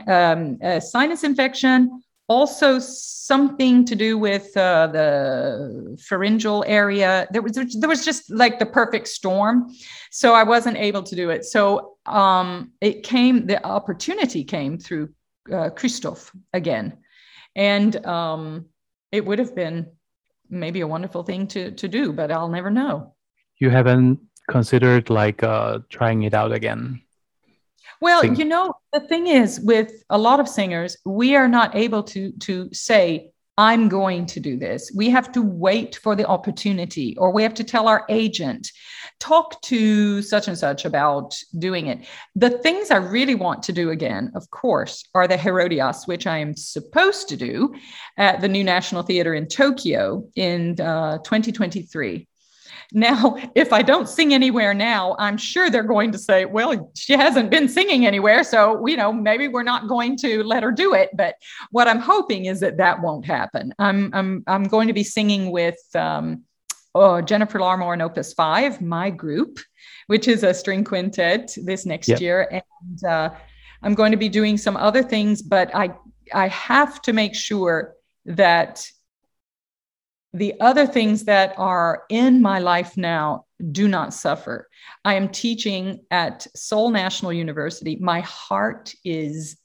[0.07, 7.27] um, a sinus infection also something to do with uh, the pharyngeal area.
[7.31, 9.73] There was there was just like the perfect storm
[10.11, 11.45] so i wasn't able to do it.
[11.45, 15.09] So um, it came the opportunity came through
[15.51, 16.97] uh, Christof again.
[17.55, 18.65] And um,
[19.11, 19.87] it would have been
[20.49, 23.15] maybe a wonderful thing to to do but i'll never know.
[23.59, 27.01] You haven't considered like uh, trying it out again
[28.01, 32.03] well, you know, the thing is with a lot of singers, we are not able
[32.03, 34.91] to to say I'm going to do this.
[34.95, 38.71] We have to wait for the opportunity, or we have to tell our agent,
[39.19, 42.07] talk to such and such about doing it.
[42.35, 46.39] The things I really want to do again, of course, are the Herodias, which I
[46.39, 47.75] am supposed to do
[48.17, 52.27] at the New National Theatre in Tokyo in uh, 2023.
[52.93, 57.13] Now, if I don't sing anywhere now, I'm sure they're going to say, well, she
[57.13, 58.43] hasn't been singing anywhere.
[58.43, 61.09] So, you know, maybe we're not going to let her do it.
[61.15, 61.35] But
[61.71, 63.73] what I'm hoping is that that won't happen.
[63.79, 66.43] I'm, I'm, I'm going to be singing with um,
[66.93, 69.59] uh, Jennifer Larmore and Opus 5, my group,
[70.05, 72.21] which is a string quintet this next yep.
[72.21, 72.61] year.
[72.77, 73.31] And uh,
[73.81, 75.95] I'm going to be doing some other things, but I,
[76.31, 78.87] I have to make sure that
[80.33, 84.67] the other things that are in my life now do not suffer.
[85.05, 87.97] I am teaching at Seoul National University.
[87.97, 89.57] My heart is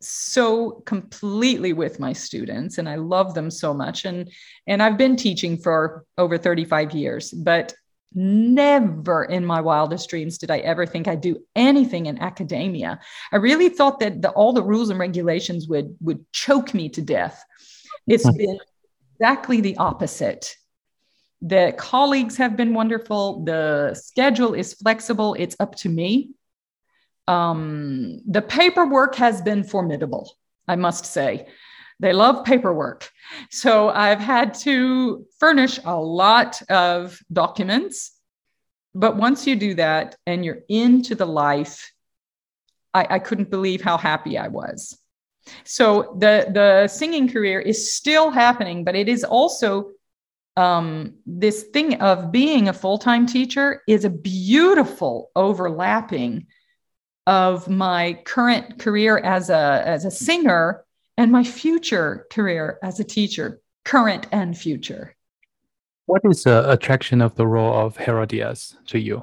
[0.00, 4.30] so completely with my students and I love them so much and
[4.66, 7.72] and I've been teaching for over 35 years but
[8.14, 13.00] never in my wildest dreams did I ever think I'd do anything in academia.
[13.32, 17.02] I really thought that the, all the rules and regulations would would choke me to
[17.02, 17.42] death.
[18.06, 18.36] It's hmm.
[18.36, 18.58] been
[19.14, 20.56] exactly the opposite.
[21.42, 23.44] The colleagues have been wonderful.
[23.44, 25.34] The schedule is flexible.
[25.38, 26.30] It's up to me.
[27.28, 30.32] Um, the paperwork has been formidable,
[30.68, 31.46] I must say.
[32.00, 33.08] They love paperwork.
[33.50, 38.12] So I've had to furnish a lot of documents.
[38.94, 41.92] But once you do that and you're into the life,
[42.92, 44.98] I, I couldn't believe how happy I was.
[45.64, 49.90] So the the singing career is still happening, but it is also
[50.56, 56.46] um, this thing of being a full time teacher is a beautiful overlapping
[57.26, 60.84] of my current career as a as a singer
[61.16, 65.14] and my future career as a teacher, current and future.
[66.06, 69.22] What is the attraction of the role of Herodias to you?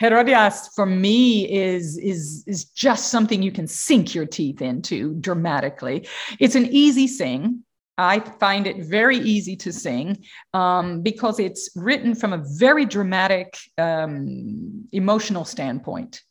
[0.00, 6.06] Herodias for me is is is just something you can sink your teeth into dramatically.
[6.38, 7.64] It's an easy sing.
[8.00, 13.58] I find it very easy to sing um, because it's written from a very dramatic,
[13.76, 16.22] um, emotional standpoint.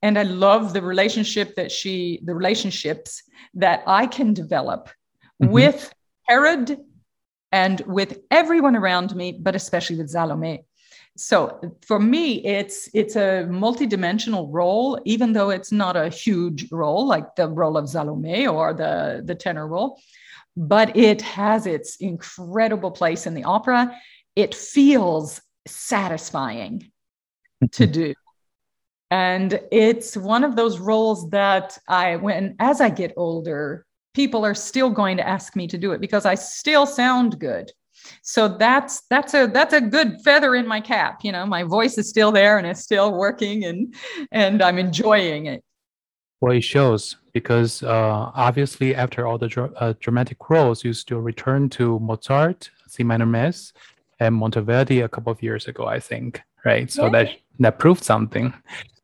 [0.00, 3.22] And I love the relationship that she, the relationships
[3.54, 4.88] that I can develop
[5.42, 5.52] mm-hmm.
[5.52, 6.78] with Herod
[7.52, 10.64] and with everyone around me, but especially with Salome
[11.16, 17.06] so for me it's it's a multidimensional role even though it's not a huge role
[17.06, 19.98] like the role of salome or the the tenor role
[20.56, 23.94] but it has its incredible place in the opera.
[24.34, 26.90] It feels satisfying
[27.72, 28.14] to do.
[29.10, 34.54] And it's one of those roles that i when as i get older people are
[34.54, 37.70] still going to ask me to do it because i still sound good
[38.22, 41.98] so that's that's a that's a good feather in my cap you know my voice
[41.98, 43.94] is still there and it's still working and
[44.32, 45.62] and i'm enjoying it.
[46.40, 51.68] Well it shows because uh, obviously after all the uh, dramatic roles you still return
[51.70, 53.72] to mozart c minor mass
[54.20, 56.90] and monteverdi a couple of years ago i think right?
[56.90, 57.10] So yeah.
[57.10, 57.28] that
[57.60, 58.52] that proved something.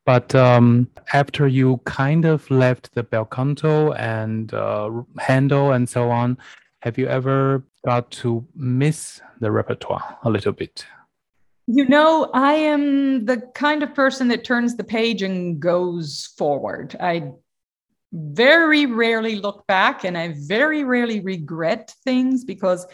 [0.05, 6.11] But um, after you kind of left the bel canto and uh, handel and so
[6.11, 6.37] on
[6.81, 10.87] have you ever got to miss the repertoire a little bit?
[11.67, 16.97] You know, I am the kind of person that turns the page and goes forward.
[17.01, 17.33] I
[18.13, 22.87] very rarely look back and I very rarely regret things because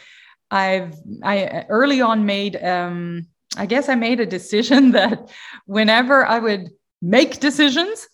[0.51, 5.31] I've I early on made um I guess I made a decision that
[5.67, 6.71] whenever I would
[7.01, 8.07] make decisions,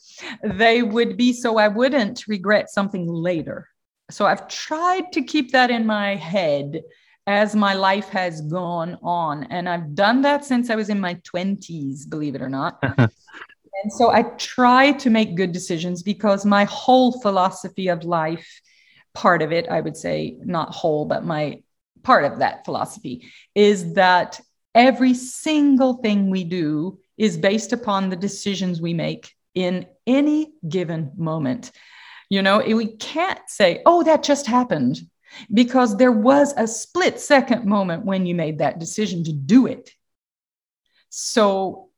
[0.42, 3.68] they would be so I wouldn't regret something later.
[4.10, 6.82] So I've tried to keep that in my head
[7.26, 9.44] as my life has gone on.
[9.44, 12.78] And I've done that since I was in my 20s, believe it or not.
[12.98, 13.10] and
[13.88, 18.60] so I try to make good decisions because my whole philosophy of life,
[19.14, 21.62] part of it, I would say, not whole, but my
[22.02, 24.38] part of that philosophy is that
[24.74, 31.12] every single thing we do is based upon the decisions we make in any given
[31.16, 31.70] moment.
[32.34, 34.98] You know, we can't say, oh, that just happened,
[35.52, 39.94] because there was a split second moment when you made that decision to do it.
[41.10, 41.90] So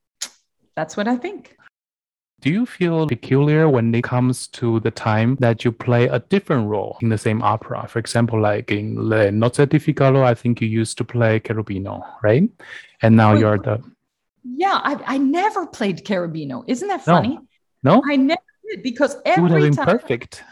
[0.75, 1.57] that's what I think.
[2.43, 6.69] Do you feel peculiar when it comes to the time that you play a different
[6.69, 7.89] role in the same opera?
[7.89, 12.05] For example, like in Le Nozze di Figaro, I think you used to play Cherubino,
[12.23, 12.47] right?
[13.01, 13.83] And now you're the.
[14.45, 16.63] Yeah, I, I never played Cherubino.
[16.69, 17.39] Isn't that funny?
[17.83, 17.95] No.
[17.95, 18.03] no?
[18.07, 18.43] I never
[18.83, 20.43] because every time perfect.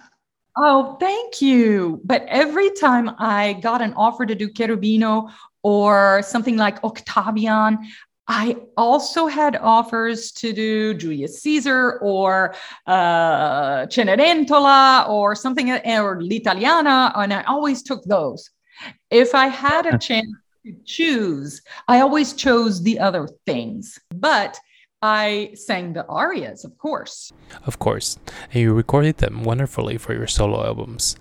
[0.57, 2.00] Oh, thank you.
[2.05, 7.79] But every time I got an offer to do Cherubino or something like Octavian,
[8.27, 12.54] I also had offers to do Julius Caesar or
[12.87, 18.50] uh, Cenerentola or something, or L'Italiana, and I always took those.
[19.10, 20.29] If I had a chance
[20.65, 23.98] to choose, I always chose the other things.
[24.15, 24.58] But
[25.05, 27.31] I sang the arias, of course.
[27.67, 28.19] Of course,
[28.50, 31.17] and you recorded them wonderfully for your solo albums.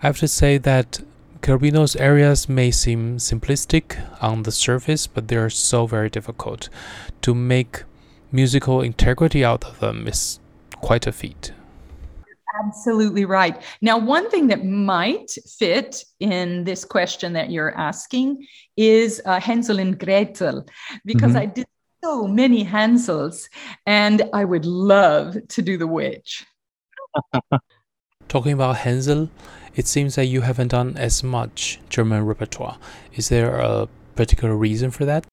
[0.00, 1.00] I have to say that
[1.42, 6.68] Cherubino's arias may seem simplistic on the surface, but they are so very difficult
[7.22, 7.82] to make
[8.30, 10.38] musical integrity out of them is
[10.80, 11.52] quite a feat.
[12.64, 13.60] Absolutely right.
[13.80, 19.80] Now, one thing that might fit in this question that you're asking is uh, Hansel
[19.80, 20.64] and Gretel,
[21.04, 21.38] because mm-hmm.
[21.38, 21.66] I did
[22.04, 23.48] so many Hansels
[23.86, 26.44] and I would love to do the witch.
[28.28, 29.30] Talking about Hansel,
[29.74, 32.76] it seems that you haven't done as much German repertoire.
[33.14, 35.24] Is there a particular reason for that?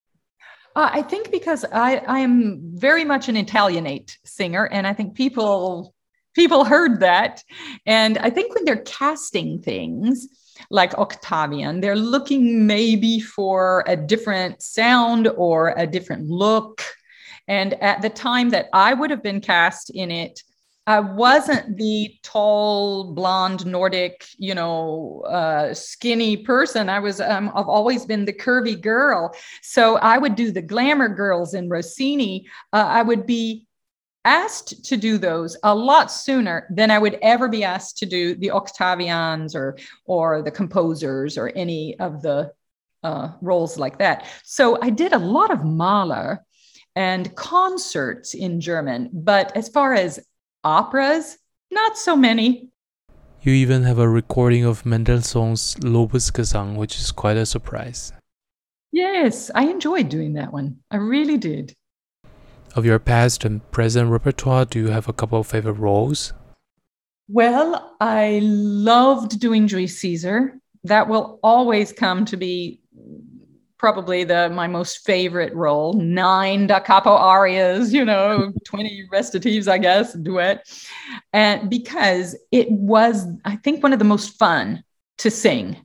[0.73, 5.13] Uh, I think because I, I am very much an Italianate singer, and I think
[5.15, 5.93] people
[6.33, 7.43] people heard that.
[7.85, 10.25] And I think when they're casting things
[10.69, 16.83] like Octavian, they're looking maybe for a different sound or a different look.
[17.47, 20.41] And at the time that I would have been cast in it,
[20.87, 26.89] I wasn't the tall, blonde, Nordic, you know, uh, skinny person.
[26.89, 29.33] I was, um, I've always been the curvy girl.
[29.61, 32.47] So I would do the glamour girls in Rossini.
[32.73, 33.67] Uh, I would be
[34.25, 38.35] asked to do those a lot sooner than I would ever be asked to do
[38.35, 42.51] the Octavians or or the composers or any of the
[43.03, 44.27] uh, roles like that.
[44.43, 46.43] So I did a lot of Mahler
[46.95, 50.19] and concerts in German, but as far as
[50.63, 51.37] operas,
[51.71, 52.69] not so many.
[53.41, 58.13] You even have a recording of Mendelssohn's Lobgesang, which is quite a surprise.
[58.91, 60.77] Yes, I enjoyed doing that one.
[60.91, 61.75] I really did.
[62.73, 66.31] Of your past and present repertoire, do you have a couple of favorite roles?
[67.27, 70.57] Well, I loved doing Julius Caesar.
[70.85, 72.79] That will always come to be
[73.77, 75.93] probably the my most favorite role.
[75.93, 80.65] Nine da capo arias, you know, 20 recitatives, I guess, duet.
[81.33, 84.83] And because it was, I think, one of the most fun
[85.17, 85.77] to sing.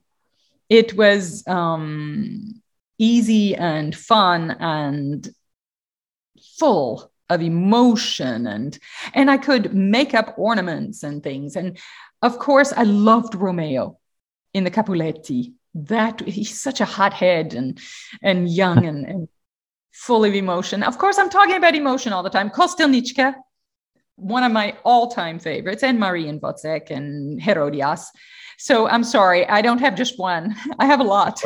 [0.69, 2.61] It was um,
[2.99, 5.29] easy and fun and
[6.59, 8.79] full of emotion and
[9.13, 11.57] and I could make up ornaments and things.
[11.57, 11.79] And
[12.23, 13.99] of course, I loved Romeo
[14.55, 15.53] in the Capuleti.
[15.75, 17.79] That he's such a hothead and
[18.23, 19.29] and young and, and
[19.93, 20.83] full of emotion.
[20.83, 22.51] Of course, I'm talking about emotion all the time.
[22.51, 23.35] Kostelnička,
[24.17, 28.11] one of my all-time favorites, and Marie and Wozzeck and Herodias.
[28.59, 30.55] So I'm sorry, I don't have just one.
[30.79, 31.41] I have a lot.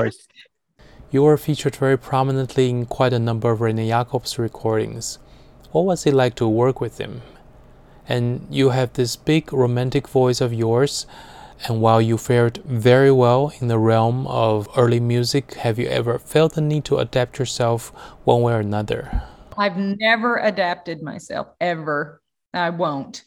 [1.13, 5.19] You were featured very prominently in quite a number of René Jacobs recordings.
[5.73, 7.23] What was it like to work with him?
[8.09, 11.07] And you have this big romantic voice of yours,
[11.67, 16.17] and while you fared very well in the realm of early music, have you ever
[16.21, 17.89] felt the need to adapt yourself
[18.23, 19.23] one way or another?
[19.59, 22.23] I've never adapted myself, ever.
[22.55, 23.25] I won't.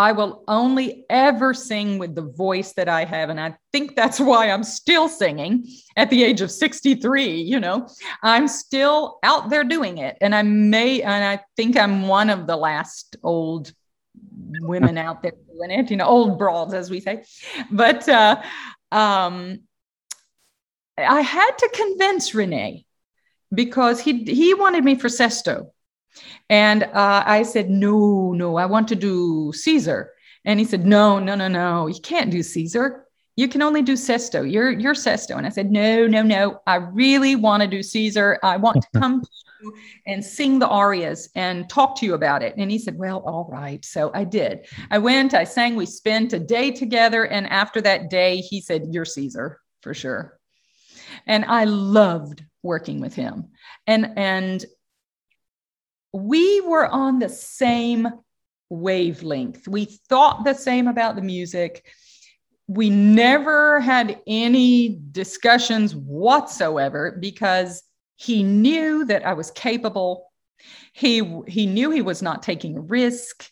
[0.00, 3.28] I will only ever sing with the voice that I have.
[3.28, 7.42] And I think that's why I'm still singing at the age of 63.
[7.42, 7.86] You know,
[8.22, 10.16] I'm still out there doing it.
[10.22, 13.74] And I may, and I think I'm one of the last old
[14.62, 17.24] women out there doing it, you know, old broads, as we say.
[17.70, 18.40] But uh,
[18.90, 19.60] um,
[20.96, 22.86] I had to convince René
[23.52, 25.72] because he he wanted me for Sesto
[26.48, 30.12] and uh, I said, no, no, I want to do Caesar.
[30.44, 33.06] And he said, no, no, no, no, you can't do Caesar.
[33.36, 34.42] You can only do Sesto.
[34.42, 35.36] You're you're Sesto.
[35.36, 36.60] And I said, no, no, no.
[36.66, 38.38] I really want to do Caesar.
[38.42, 39.28] I want to come to
[39.62, 39.74] you
[40.06, 42.54] and sing the arias and talk to you about it.
[42.58, 43.82] And he said, well, all right.
[43.84, 44.66] So I did.
[44.90, 47.24] I went, I sang, we spent a day together.
[47.26, 50.38] And after that day, he said, you're Caesar for sure.
[51.26, 53.48] And I loved working with him.
[53.86, 54.64] And and
[56.12, 58.08] we were on the same
[58.68, 59.66] wavelength.
[59.68, 61.84] We thought the same about the music.
[62.66, 67.82] We never had any discussions whatsoever because
[68.16, 70.30] he knew that I was capable.
[70.92, 73.50] He, he knew he was not taking a risk.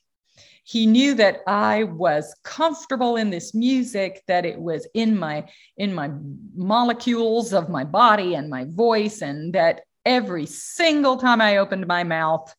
[0.63, 5.49] He knew that I was comfortable in this music, that it was in my
[5.79, 6.11] in my
[6.55, 12.05] molecules of my body and my voice, and that every single time I opened my
[12.05, 12.55] mouth,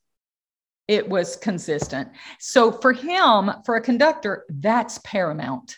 [0.88, 2.10] it was consistent.
[2.40, 5.78] So for him, for a conductor, that's paramount.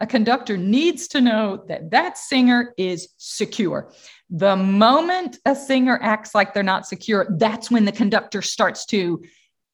[0.00, 3.92] A conductor needs to know that that singer is secure.
[4.28, 9.22] The moment a singer acts like they're not secure, that's when the conductor starts to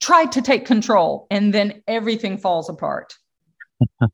[0.01, 3.15] try to take control and then everything falls apart.
[4.01, 4.09] so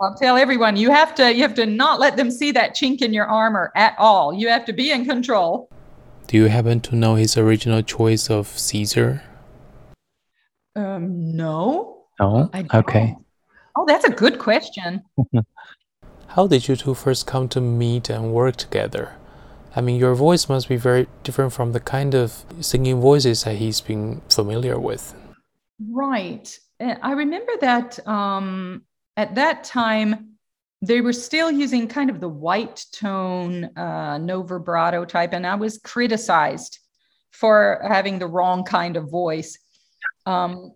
[0.00, 3.02] I'll tell everyone you have to you have to not let them see that chink
[3.02, 4.32] in your armor at all.
[4.32, 5.68] You have to be in control.
[6.28, 9.22] Do you happen to know his original choice of Caesar?
[10.76, 12.04] Um, no.
[12.20, 12.50] No.
[12.74, 13.16] Okay.
[13.74, 15.02] Oh, that's a good question.
[16.26, 19.16] How did you two first come to meet and work together?
[19.74, 23.56] I mean, your voice must be very different from the kind of singing voices that
[23.56, 25.14] he's been familiar with.
[25.90, 26.58] Right.
[26.78, 28.82] I remember that um,
[29.16, 30.34] at that time,
[30.80, 35.56] they were still using kind of the white tone, uh, no vibrato type, and I
[35.56, 36.78] was criticized
[37.30, 39.58] for having the wrong kind of voice.
[40.26, 40.72] Um,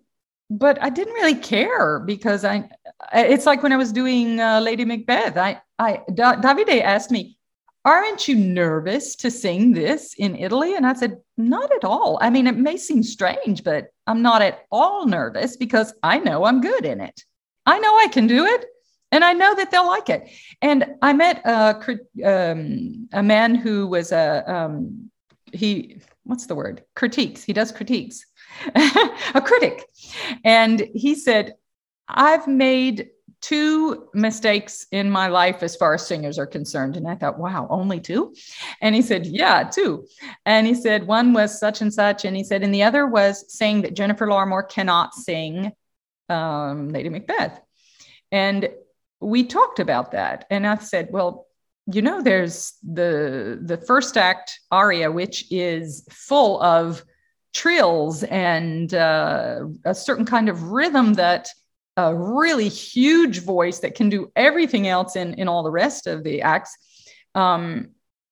[0.51, 2.69] but I didn't really care because I,
[3.15, 5.37] it's like when I was doing uh, Lady Macbeth.
[5.37, 7.39] I, I, da- Davide asked me,
[7.85, 12.19] "Aren't you nervous to sing this in Italy?" And I said, "Not at all.
[12.21, 16.45] I mean, it may seem strange, but I'm not at all nervous because I know
[16.45, 17.25] I'm good in it.
[17.67, 18.67] I know I can do it."
[19.13, 20.29] And I know that they'll like it.
[20.63, 21.79] And I met a,
[22.25, 25.11] um, a man who was a um,
[25.53, 27.45] he what's the word critiques.
[27.45, 28.25] He does critiques,
[29.35, 29.85] a critic,
[30.45, 31.55] and he said,
[32.09, 33.11] "I've made."
[33.41, 36.97] Two mistakes in my life as far as singers are concerned.
[36.97, 38.37] And I thought, wow, only two?
[38.81, 40.07] And he said, yeah, two.
[40.47, 42.25] And he said, one was such and such.
[42.25, 45.73] And he said, and the other was saying that Jennifer Larmore cannot sing
[46.29, 47.61] um, Lady Macbeth.
[48.31, 48.69] And
[49.23, 50.47] we talked about that.
[50.51, 51.47] And i said well
[51.93, 57.05] you know there's the the first act aria which is full of
[57.53, 61.49] trills and uh, a certain kind of rhythm that
[61.97, 66.25] a really huge voice that can do everything else in in all the rest of
[66.25, 66.77] the acts
[67.35, 67.91] um,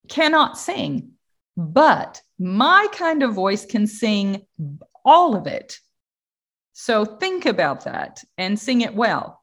[0.09, 1.13] cannot sing.
[1.57, 4.47] But my kind of voice can sing
[5.05, 5.79] all of it.
[6.73, 9.40] So think about that and sing it well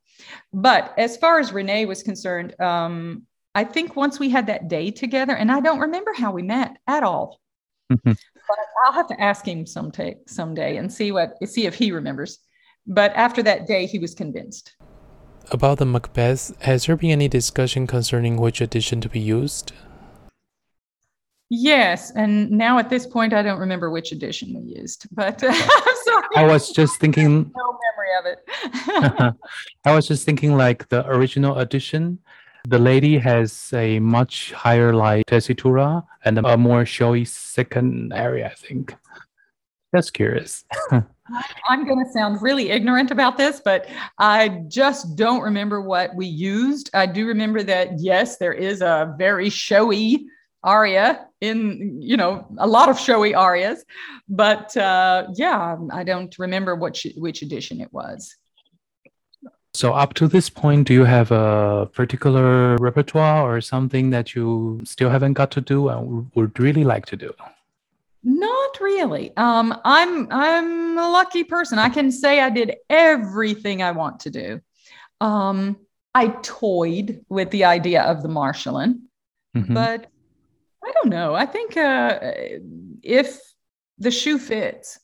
[0.54, 3.24] but as far as René was concerned, um,
[3.56, 6.78] I think once we had that day together, and I don't remember how we met
[6.88, 7.40] at all.
[8.50, 12.40] But I'll have to ask him someday, someday and see what see if he remembers.
[12.86, 14.76] But after that day, he was convinced.
[15.52, 19.74] About the Macbeth, has there been any discussion concerning which edition to be used?
[21.50, 25.96] Yes, and now at this point, I don't remember which edition we used, but I'm
[26.06, 26.36] sorry.
[26.36, 27.52] I was just thinking.
[27.98, 29.36] Memory of it.
[29.86, 32.20] I was just thinking, like the original edition,
[32.68, 38.48] the lady has a much higher like tessitura and a more showy second aria.
[38.48, 38.96] I think.
[39.94, 40.66] That's curious.
[41.70, 43.88] I'm going to sound really ignorant about this, but
[44.20, 46.90] I just don't remember what we used.
[46.94, 50.28] I do remember that yes, there is a very showy
[50.64, 53.86] aria in you know a lot of showy arias
[54.28, 58.36] but uh yeah i don't remember what which edition it was.
[59.74, 64.80] So up to this point do you have a particular repertoire or something that you
[64.84, 67.32] still haven't got to do and would really like to do?
[68.24, 69.36] Not really.
[69.38, 71.78] Um i'm i'm a lucky person.
[71.78, 74.62] I can say i did everything i want to do.
[75.22, 75.78] Um
[76.16, 79.02] i toyed with the idea of the marschallin
[79.56, 79.74] mm-hmm.
[79.74, 80.08] but
[80.88, 81.36] I don't know.
[81.36, 82.20] I think uh,
[83.04, 83.40] if
[83.98, 85.00] the shoe fits,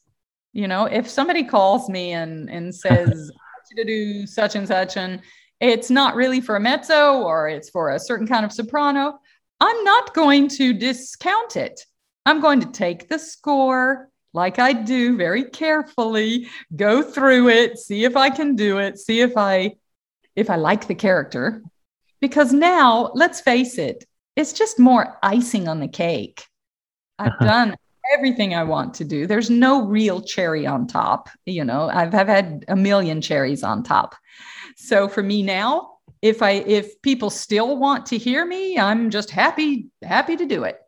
[0.54, 4.56] you know, if somebody calls me and and says I want you to do such
[4.56, 5.22] and such, and
[5.60, 9.20] it's not really for a mezzo or it's for a certain kind of soprano,
[9.60, 11.82] I'm not going to discount it.
[12.26, 18.04] I'm going to take the score like I do very carefully, go through it, see
[18.04, 19.76] if I can do it, see if I
[20.36, 21.62] if I like the character.
[22.20, 24.06] Because now, let's face it,
[24.36, 26.46] it's just more icing on the cake.
[27.20, 27.46] I've uh-huh.
[27.46, 27.76] done
[28.14, 29.28] everything I want to do.
[29.28, 31.30] There's no real cherry on top.
[31.46, 34.16] You know, I've, I've had a million cherries on top.
[34.76, 39.30] So for me now, if I if people still want to hear me, I'm just
[39.30, 40.80] happy happy to do it.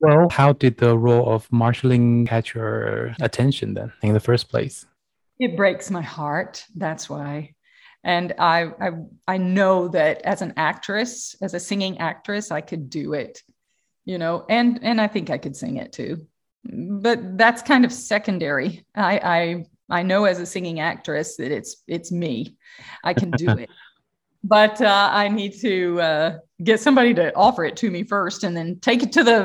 [0.00, 4.86] Well, how did the role of Marschallin catch your attention then in the first place?
[5.38, 6.64] It breaks my heart.
[6.74, 7.54] That's why
[8.08, 8.90] and I, I
[9.28, 13.42] i know that as an actress as a singing actress i could do it
[14.06, 16.26] you know and and i think i could sing it too.
[16.64, 18.84] But that's kind of secondary.
[18.94, 19.64] I i
[20.00, 22.56] i know as a singing actress that it's it's me.
[23.04, 23.70] I can do it.
[24.44, 28.56] But uh, i need to uh, get somebody to offer it to me first and
[28.56, 29.38] then take it to the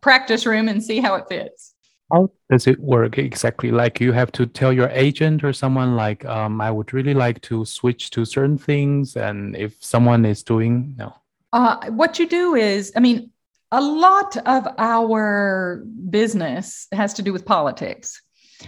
[0.00, 1.69] practice room and see how it fits
[2.12, 3.70] how does it work exactly?
[3.70, 7.40] Like you have to tell your agent or someone like, um, I would really like
[7.42, 11.14] to switch to certain things, and if someone is doing no.
[11.52, 13.30] Uh, what you do is, I mean,
[13.72, 18.20] a lot of our business has to do with politics.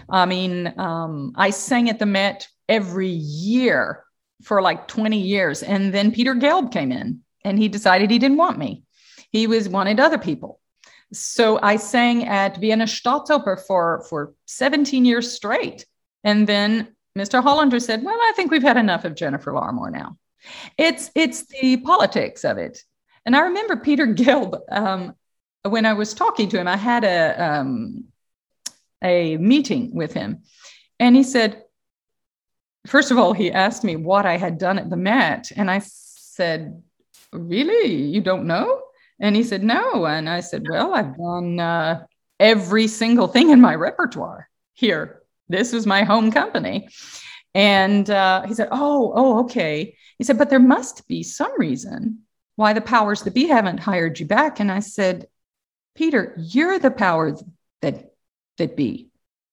[0.09, 4.05] I mean, um, I sang at the Met every year
[4.43, 5.63] for like 20 years.
[5.63, 8.83] And then Peter Gelb came in and he decided he didn't want me.
[9.31, 10.61] He was wanted other people.
[11.13, 15.87] So I sang at Vienna Staatsoper for, for 17 years straight.
[16.25, 17.43] And then Mr.
[17.43, 20.17] Holender said, Well, I think we've had enough of Jennifer Larmore now.
[20.79, 22.83] It's it's the politics of it.
[23.27, 25.15] And I remember Peter Gelb, um,
[25.63, 28.05] when I was talking to him, I had a, um,
[29.03, 30.43] a meeting with him.
[30.99, 31.63] And he said,
[32.87, 35.53] first of all, he asked me what I had done at the Met.
[35.55, 36.83] And I said,
[37.33, 37.95] Really?
[37.95, 38.83] You don't know?
[39.21, 40.07] And he said, No.
[40.07, 42.05] And I said, Well, I've done uh,
[42.41, 45.23] every single thing in my repertoire here.
[45.49, 46.89] This is my home company.
[47.55, 49.97] And uh, he said, Oh, oh, okay.
[50.19, 52.21] He said, But there must be some reason
[52.57, 54.61] why the powers that be haven't hired you back.
[54.61, 55.27] And I said,
[55.95, 57.43] Peter, you're the powers
[57.81, 58.13] that
[58.59, 59.09] that be.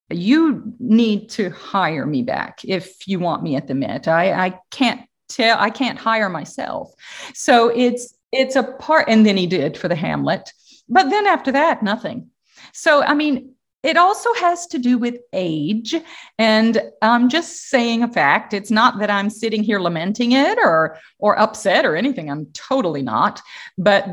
[0.10, 4.08] You need to hire me back if you want me at the Met.
[4.08, 6.92] I, I can't tell, I can't hire myself.
[7.34, 10.52] So it's it's a part, and then he did for the Hamlet.
[10.88, 12.30] But then after that, nothing.
[12.74, 15.96] So I mean, it also has to do with age.
[16.38, 18.54] And I'm just saying a fact.
[18.54, 22.30] It's not that I'm sitting here lamenting it or or upset or anything.
[22.30, 23.42] I'm totally not.
[23.78, 24.08] But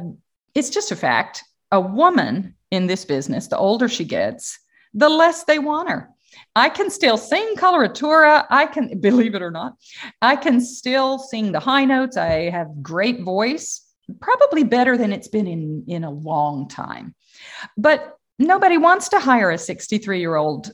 [0.55, 1.43] it's just a fact.
[1.73, 4.59] A woman in this business, the older she gets,
[4.95, 6.11] the less they want her.
[6.55, 8.47] I can still sing coloratura.
[8.51, 9.75] I can, believe it or not,
[10.23, 12.17] I can still sing the high notes.
[12.17, 13.83] I have great voice,
[14.21, 17.15] probably better than it's been in, in a long time.
[17.77, 20.71] But nobody wants to hire a 63 year old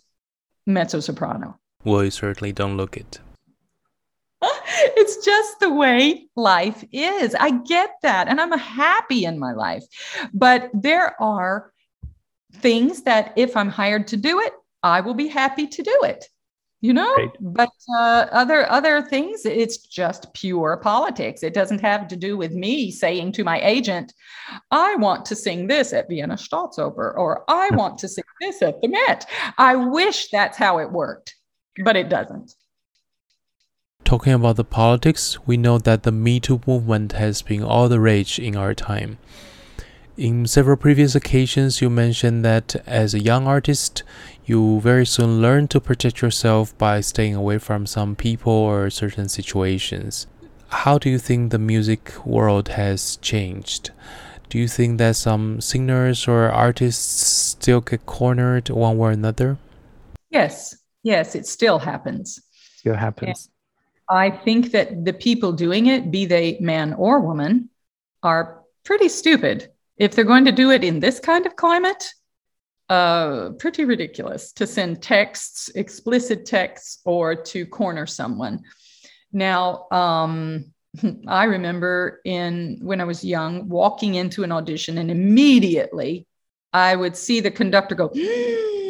[0.66, 1.58] mezzo soprano.
[1.84, 3.20] Well, you certainly don't look it.
[4.42, 7.34] it's just the way life is.
[7.34, 8.28] I get that.
[8.28, 9.84] And I'm happy in my life.
[10.32, 11.72] But there are
[12.54, 14.52] things that if I'm hired to do it,
[14.82, 16.28] I will be happy to do it
[16.82, 17.30] you know right.
[17.40, 21.42] but uh, other other things it's just pure politics.
[21.42, 24.12] It doesn't have to do with me saying to my agent
[24.70, 28.82] i want to sing this at vienna staatsoper or i want to sing this at
[28.82, 29.26] the met.
[29.56, 31.36] I wish that's how it worked
[31.82, 32.54] but it doesn't.
[34.04, 38.00] Talking about the politics we know that the me too movement has been all the
[38.00, 39.18] rage in our time
[40.22, 44.04] in several previous occasions, you mentioned that as a young artist,
[44.44, 49.28] you very soon learn to protect yourself by staying away from some people or certain
[49.28, 50.28] situations.
[50.68, 53.90] How do you think the music world has changed?
[54.48, 59.58] Do you think that some singers or artists still get cornered one way or another?
[60.30, 62.40] Yes, yes, it still happens.
[62.76, 63.50] Still happens.
[64.08, 67.70] And I think that the people doing it, be they man or woman,
[68.22, 72.12] are pretty stupid if they're going to do it in this kind of climate,
[72.88, 78.62] uh, pretty ridiculous to send texts, explicit texts, or to corner someone.
[79.32, 80.72] Now, um,
[81.26, 86.26] I remember in when I was young, walking into an audition, and immediately
[86.72, 88.11] I would see the conductor go.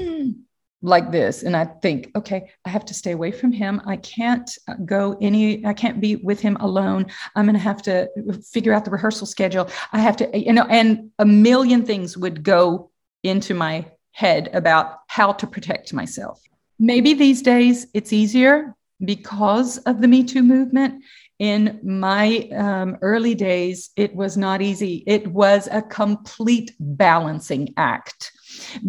[0.83, 3.81] like this and i think okay i have to stay away from him.
[3.87, 4.51] I can't
[4.85, 7.07] go any i can't be with him alone.
[7.37, 8.09] I'm going to have to
[8.53, 9.69] figure out the rehearsal schedule.
[9.93, 12.91] I have to you know and a million things would go
[13.23, 16.43] into my head about how to protect myself.
[16.79, 18.75] Maybe these days it's easier
[19.05, 21.03] because of the me too movement.
[21.39, 25.03] In my um, early days it was not easy.
[25.07, 28.33] It was a complete balancing act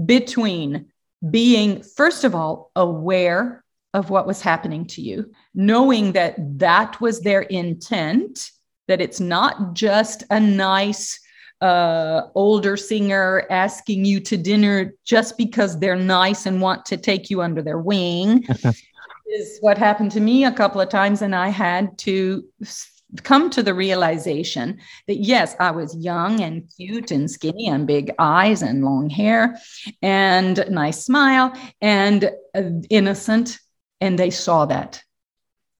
[0.05, 0.87] between
[1.29, 3.63] being, first of all, aware
[3.93, 8.49] of what was happening to you, knowing that that was their intent,
[8.87, 11.19] that it's not just a nice
[11.61, 17.29] uh, older singer asking you to dinner just because they're nice and want to take
[17.29, 18.45] you under their wing.
[19.33, 22.45] is what happened to me a couple of times, and I had to
[23.21, 28.11] come to the realization that yes, I was young and cute and skinny and big
[28.17, 29.59] eyes and long hair
[30.01, 33.59] and nice smile and uh, innocent.
[34.01, 35.01] And they saw that.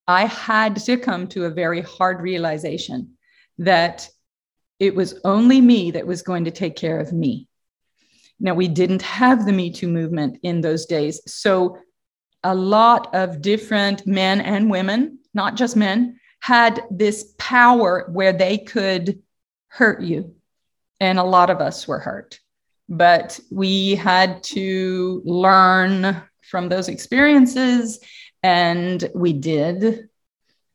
[0.08, 3.18] I had to come to a very hard realization
[3.58, 4.10] that
[4.80, 7.48] it was only me that was going to take care of me.
[8.40, 11.22] Now, we didn't have the Me Too movement in those days.
[11.28, 11.78] So,
[12.44, 18.58] a lot of different men and women, not just men, had this power where they
[18.58, 19.24] could
[19.70, 20.36] hurt you.
[21.00, 22.38] And a lot of us were hurt.
[22.90, 28.02] But we had to learn from those experiences,
[28.44, 30.10] and we did.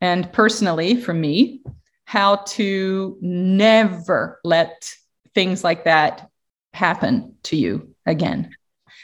[0.00, 1.60] And personally, for me,
[2.06, 4.90] how to never let
[5.34, 6.30] things like that
[6.72, 8.56] happen to you again.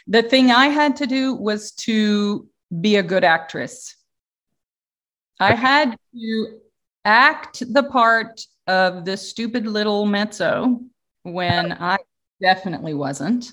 [0.06, 2.48] The thing I had to do was to
[2.80, 3.96] be a good actress
[5.40, 6.58] I had to
[7.04, 10.80] act the part of the stupid little mezzo
[11.22, 11.98] when I
[12.40, 13.52] definitely wasn't.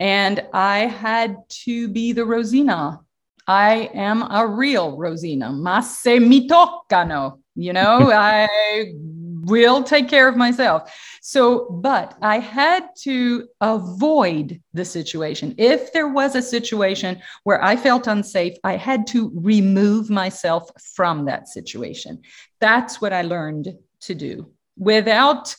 [0.00, 3.00] And I had to be the Rosina.
[3.46, 5.52] I am a real Rosina.
[5.52, 7.40] Ma se mi toccano.
[7.54, 8.94] You know, I
[9.42, 10.92] will take care of myself.
[11.20, 15.54] So, but I had to avoid the situation.
[15.58, 21.26] If there was a situation where I felt unsafe, I had to remove myself from
[21.26, 22.22] that situation.
[22.60, 25.54] That's what I learned to do without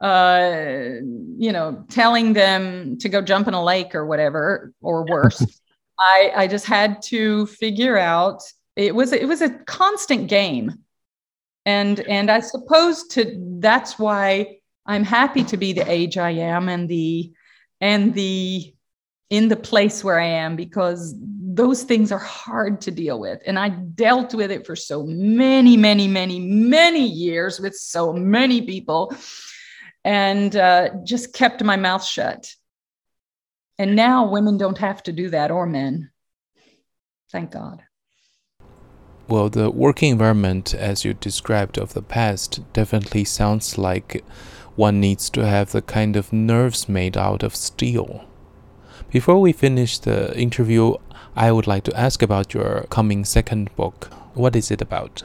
[0.00, 1.00] uh,
[1.38, 5.44] you know, telling them to go jump in a lake or whatever, or worse.
[5.98, 8.40] I, I just had to figure out
[8.76, 10.72] it was it was a constant game
[11.68, 13.20] and and i suppose to
[13.60, 14.56] that's why
[14.86, 17.30] i'm happy to be the age i am and the
[17.80, 18.74] and the
[19.28, 21.14] in the place where i am because
[21.58, 23.42] those things are hard to deal with.
[23.44, 28.62] And i dealt with it for so many many many many years with so many
[28.62, 29.12] people
[30.04, 32.54] and uh, just kept my mouth shut.
[33.76, 36.10] And now women don't have to do that or men.
[37.32, 37.82] Thank god
[39.28, 44.24] well, the working environment, as you described of the past, definitely sounds like
[44.74, 48.24] one needs to have the kind of nerves made out of steel.
[49.10, 50.94] Before we finish the interview,
[51.36, 54.10] I would like to ask about your coming second book.
[54.34, 55.22] What is it about?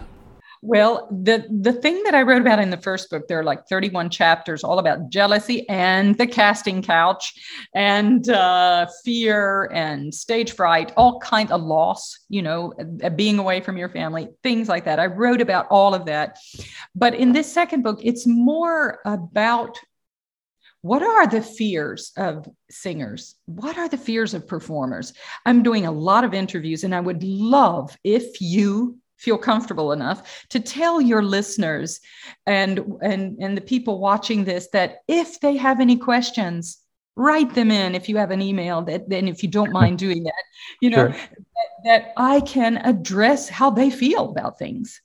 [0.66, 3.68] Well, the the thing that I wrote about in the first book, there are like
[3.68, 7.34] 31 chapters all about jealousy and the casting couch
[7.76, 12.72] and uh, fear and stage fright, all kind of loss, you know,
[13.18, 15.01] being away from your family, things like that.
[15.01, 16.38] I wrote about all of that.
[16.95, 19.78] But in this second book, it's more about
[20.80, 23.36] what are the fears of singers?
[23.47, 25.11] What are the fears of performers?
[25.45, 30.45] I'm doing a lot of interviews, and I would love if you feel comfortable enough
[30.49, 32.01] to tell your listeners
[32.45, 36.80] and and and the people watching this that if they have any questions
[37.15, 37.93] write them in.
[37.93, 40.43] If you have an email that then if you don't mind doing that
[40.82, 41.09] you know sure.
[41.09, 45.01] that, that i can address how they feel about things.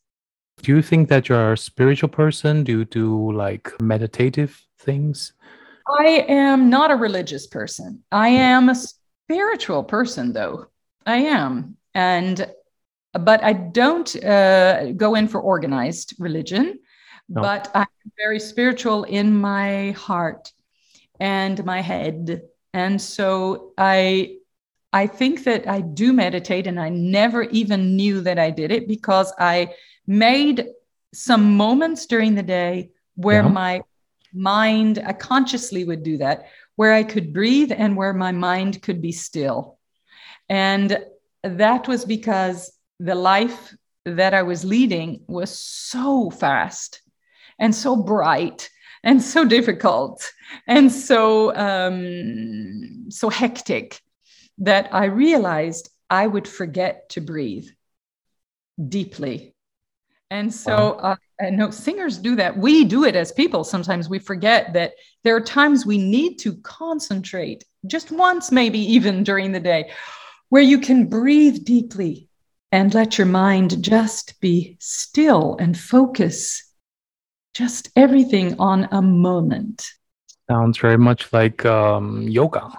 [0.63, 5.33] Do you think that you're a spiritual person do you do like meditative things?
[6.01, 8.03] I am not a religious person.
[8.13, 10.67] I am a spiritual person though.
[11.07, 11.77] I am.
[11.95, 12.47] And
[13.13, 16.79] but I don't uh, go in for organized religion,
[17.29, 17.41] no.
[17.41, 17.87] but I'm
[18.17, 20.53] very spiritual in my heart
[21.21, 22.43] and my head.
[22.75, 24.37] And so I
[24.93, 28.89] I think that I do meditate and I never even knew that I did it
[28.89, 29.75] because I
[30.07, 30.67] made
[31.13, 33.49] some moments during the day where yeah.
[33.49, 33.83] my
[34.33, 36.47] mind I consciously would do that
[36.77, 39.79] where I could breathe and where my mind could be still.
[40.49, 40.99] And
[41.43, 43.75] that was because the life
[44.05, 47.03] that I was leading was so fast
[47.59, 48.71] and so bright
[49.05, 50.31] and so difficult
[50.67, 54.01] and so um, so hectic
[54.59, 57.69] that I realized I would forget to breathe
[58.89, 59.55] deeply.
[60.31, 62.57] And so uh, I know singers do that.
[62.57, 63.65] We do it as people.
[63.65, 64.93] Sometimes we forget that
[65.25, 69.91] there are times we need to concentrate just once, maybe even during the day,
[70.51, 72.28] where you can breathe deeply
[72.71, 76.65] and let your mind just be still and focus
[77.55, 79.91] just everything on a moment.
[80.49, 82.71] Sounds very much like um, yoga,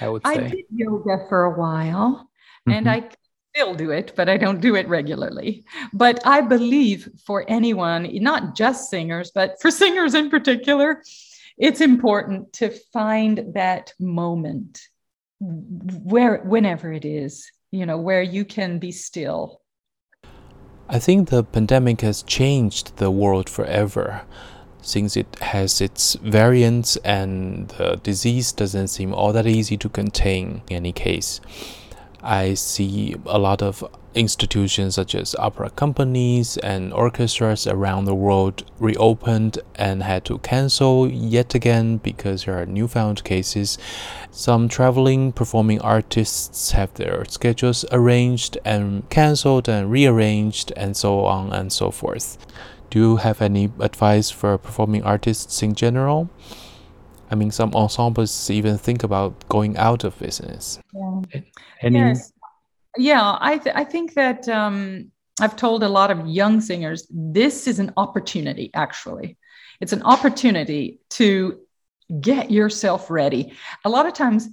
[0.00, 0.32] I would say.
[0.32, 2.28] I did yoga for a while
[2.66, 2.72] mm-hmm.
[2.72, 3.08] and I
[3.54, 5.64] still do it, but I don't do it regularly.
[5.92, 11.02] But I believe for anyone, not just singers, but for singers in particular,
[11.56, 14.80] it's important to find that moment
[15.40, 19.60] where whenever it is you know, where you can be still.
[20.88, 24.22] I think the pandemic has changed the world forever
[24.80, 30.62] since it has its variants and the disease doesn't seem all that easy to contain
[30.68, 31.40] in any case.
[32.22, 33.82] I see a lot of
[34.14, 41.08] institutions such as opera companies and orchestras around the world reopened and had to cancel
[41.08, 43.78] yet again because there are newfound cases.
[44.30, 51.52] Some traveling performing artists have their schedules arranged and cancelled and rearranged and so on
[51.52, 52.38] and so forth.
[52.90, 56.30] Do you have any advice for performing artists in general?
[57.30, 60.78] I mean, some ensembles even think about going out of business.
[60.92, 61.40] Yeah.
[61.80, 61.98] Any...
[61.98, 62.33] Yes.
[62.96, 67.66] Yeah, I, th- I think that um, I've told a lot of young singers this
[67.66, 69.36] is an opportunity, actually.
[69.80, 71.60] It's an opportunity to
[72.20, 73.54] get yourself ready.
[73.84, 74.48] A lot of times,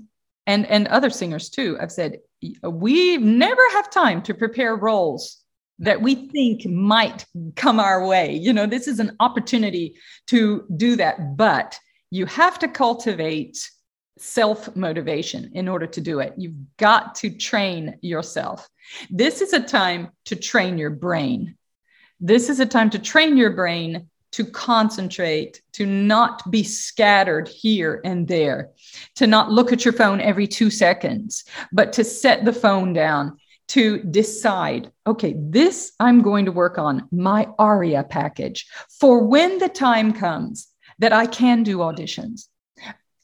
[0.48, 2.20] and, and other singers too, I've said,
[2.64, 5.38] we never have time to prepare roles
[5.78, 7.26] that we think might
[7.56, 8.34] come our way.
[8.34, 9.96] You know, this is an opportunity
[10.28, 11.38] to do that.
[11.38, 11.80] But
[12.10, 13.70] you have to cultivate
[14.22, 16.34] self motivation in order to do it.
[16.38, 18.70] You've got to train yourself.
[19.10, 21.56] This is a time to train your brain.
[22.20, 28.02] This is a time to train your brain to concentrate, to not be scattered here
[28.06, 28.70] and there,
[29.16, 33.38] to not look at your phone every two seconds, but to set the phone down,
[33.68, 38.68] to decide, okay, this I'm going to work on my ARIA package
[39.00, 40.68] for when the time comes
[41.00, 42.48] that I can do auditions.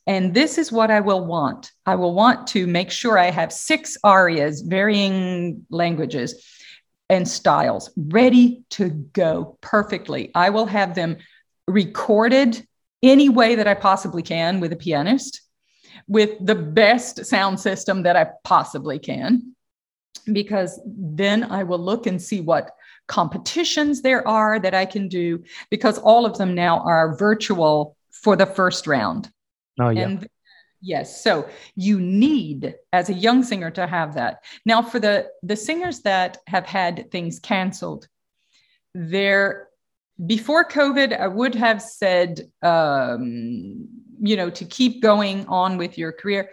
[0.08, 1.72] And this is what I will want.
[1.86, 6.45] I will want to make sure I have six arias, varying languages
[7.10, 10.32] and styles, ready to go perfectly.
[10.34, 11.18] I will have them
[11.68, 12.66] recorded
[13.03, 15.41] any way that I possibly can with a pianist,
[16.08, 19.55] with the best sound system that I possibly can,
[20.32, 22.72] because then I will look and see what
[23.08, 28.36] competitions there are that I can do, because all of them now are virtual for
[28.36, 29.30] the first round.
[29.80, 30.03] Oh, yeah.
[30.03, 30.28] And
[30.82, 34.43] yes, so you need as a young singer to have that.
[34.65, 38.07] Now, for the the singers that have had things canceled,
[38.93, 39.67] there
[40.25, 43.88] before COVID, I would have said, um,
[44.19, 46.49] you know, to keep going on with your career.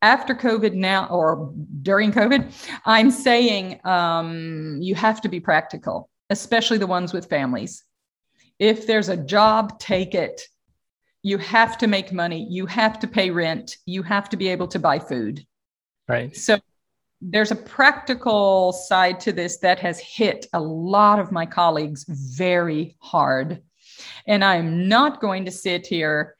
[0.00, 1.52] After COVID now or
[1.82, 2.52] during COVID,
[2.84, 7.84] I'm saying um, you have to be practical, especially the ones with families.
[8.58, 10.42] If there's a job, take it
[11.22, 12.46] you have to make money.
[12.48, 13.76] You have to pay rent.
[13.86, 15.46] You have to be able to buy food.
[16.08, 16.36] Right.
[16.36, 16.58] So
[17.20, 22.96] there's a practical side to this that has hit a lot of my colleagues very
[22.98, 23.62] hard.
[24.26, 26.34] And i'm not going to sit here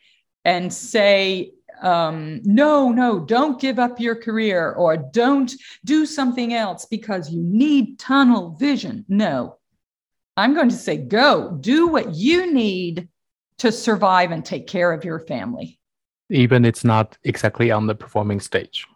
[0.45, 5.53] and say um, no no don't give up your career or don't
[5.85, 9.05] do something else because you need tunnel vision.
[9.09, 9.59] No.
[10.37, 13.09] I'm going to say go do what you need
[13.59, 15.79] to survive and take care of your family.
[16.31, 18.87] Even it's not exactly on the performing stage.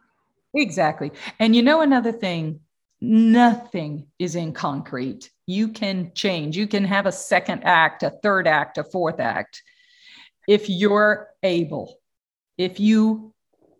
[0.55, 1.13] Exactly.
[1.39, 2.61] And you know, another thing,
[3.01, 5.31] nothing is in concrete.
[5.47, 9.63] You can change, you can have a second act, a third act, a fourth act.
[10.49, 11.99] If you're able,
[12.57, 13.35] if you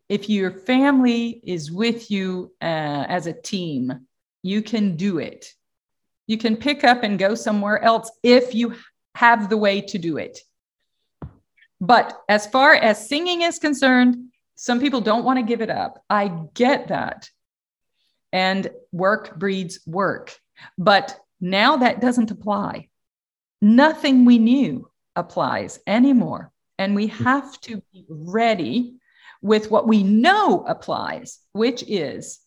[0.09, 4.07] if your family is with you uh, as a team,
[4.43, 5.53] you can do it.
[6.29, 8.75] You can pick up and go somewhere else if you
[9.17, 10.39] have the way to do it.
[11.81, 16.03] But as far as singing is concerned, some people don't want to give it up.
[16.09, 17.31] I get that.
[18.33, 20.39] And work breeds work.
[20.79, 22.89] But now that doesn't apply.
[23.61, 26.53] Nothing we knew applies anymore.
[26.79, 27.25] And we hmm.
[27.25, 28.95] have to be ready
[29.43, 32.41] with what we know applies, which is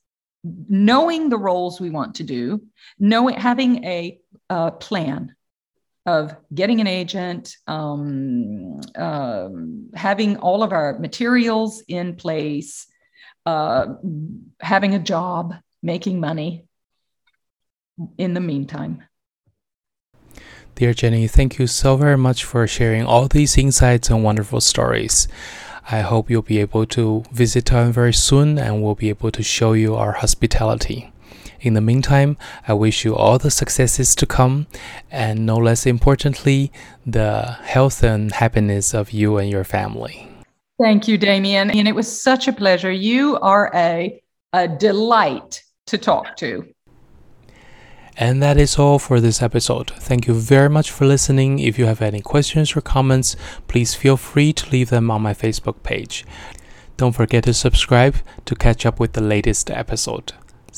[0.43, 2.61] knowing the roles we want to do,
[2.97, 4.19] knowing having a,
[4.49, 5.35] a plan,
[6.05, 9.49] of getting an agent, um, uh,
[9.93, 12.87] having all of our materials in place,
[13.45, 13.85] uh,
[14.59, 16.65] having a job, making money
[18.17, 19.03] in the meantime.
[20.75, 25.27] Dear Jenny, thank you so very much for sharing all these insights and wonderful stories.
[25.91, 29.43] I hope you'll be able to visit Taiwan very soon and we'll be able to
[29.43, 31.11] show you our hospitality.
[31.61, 32.37] In the meantime,
[32.67, 34.67] I wish you all the successes to come,
[35.11, 36.71] and no less importantly,
[37.05, 40.29] the health and happiness of you and your family.
[40.79, 41.69] Thank you, Damian.
[41.71, 42.91] And it was such a pleasure.
[42.91, 44.21] You are a,
[44.53, 46.65] a delight to talk to.
[48.15, 49.91] And that is all for this episode.
[49.91, 51.59] Thank you very much for listening.
[51.59, 53.35] If you have any questions or comments,
[53.67, 56.25] please feel free to leave them on my Facebook page.
[56.97, 60.33] Don't forget to subscribe to catch up with the latest episode.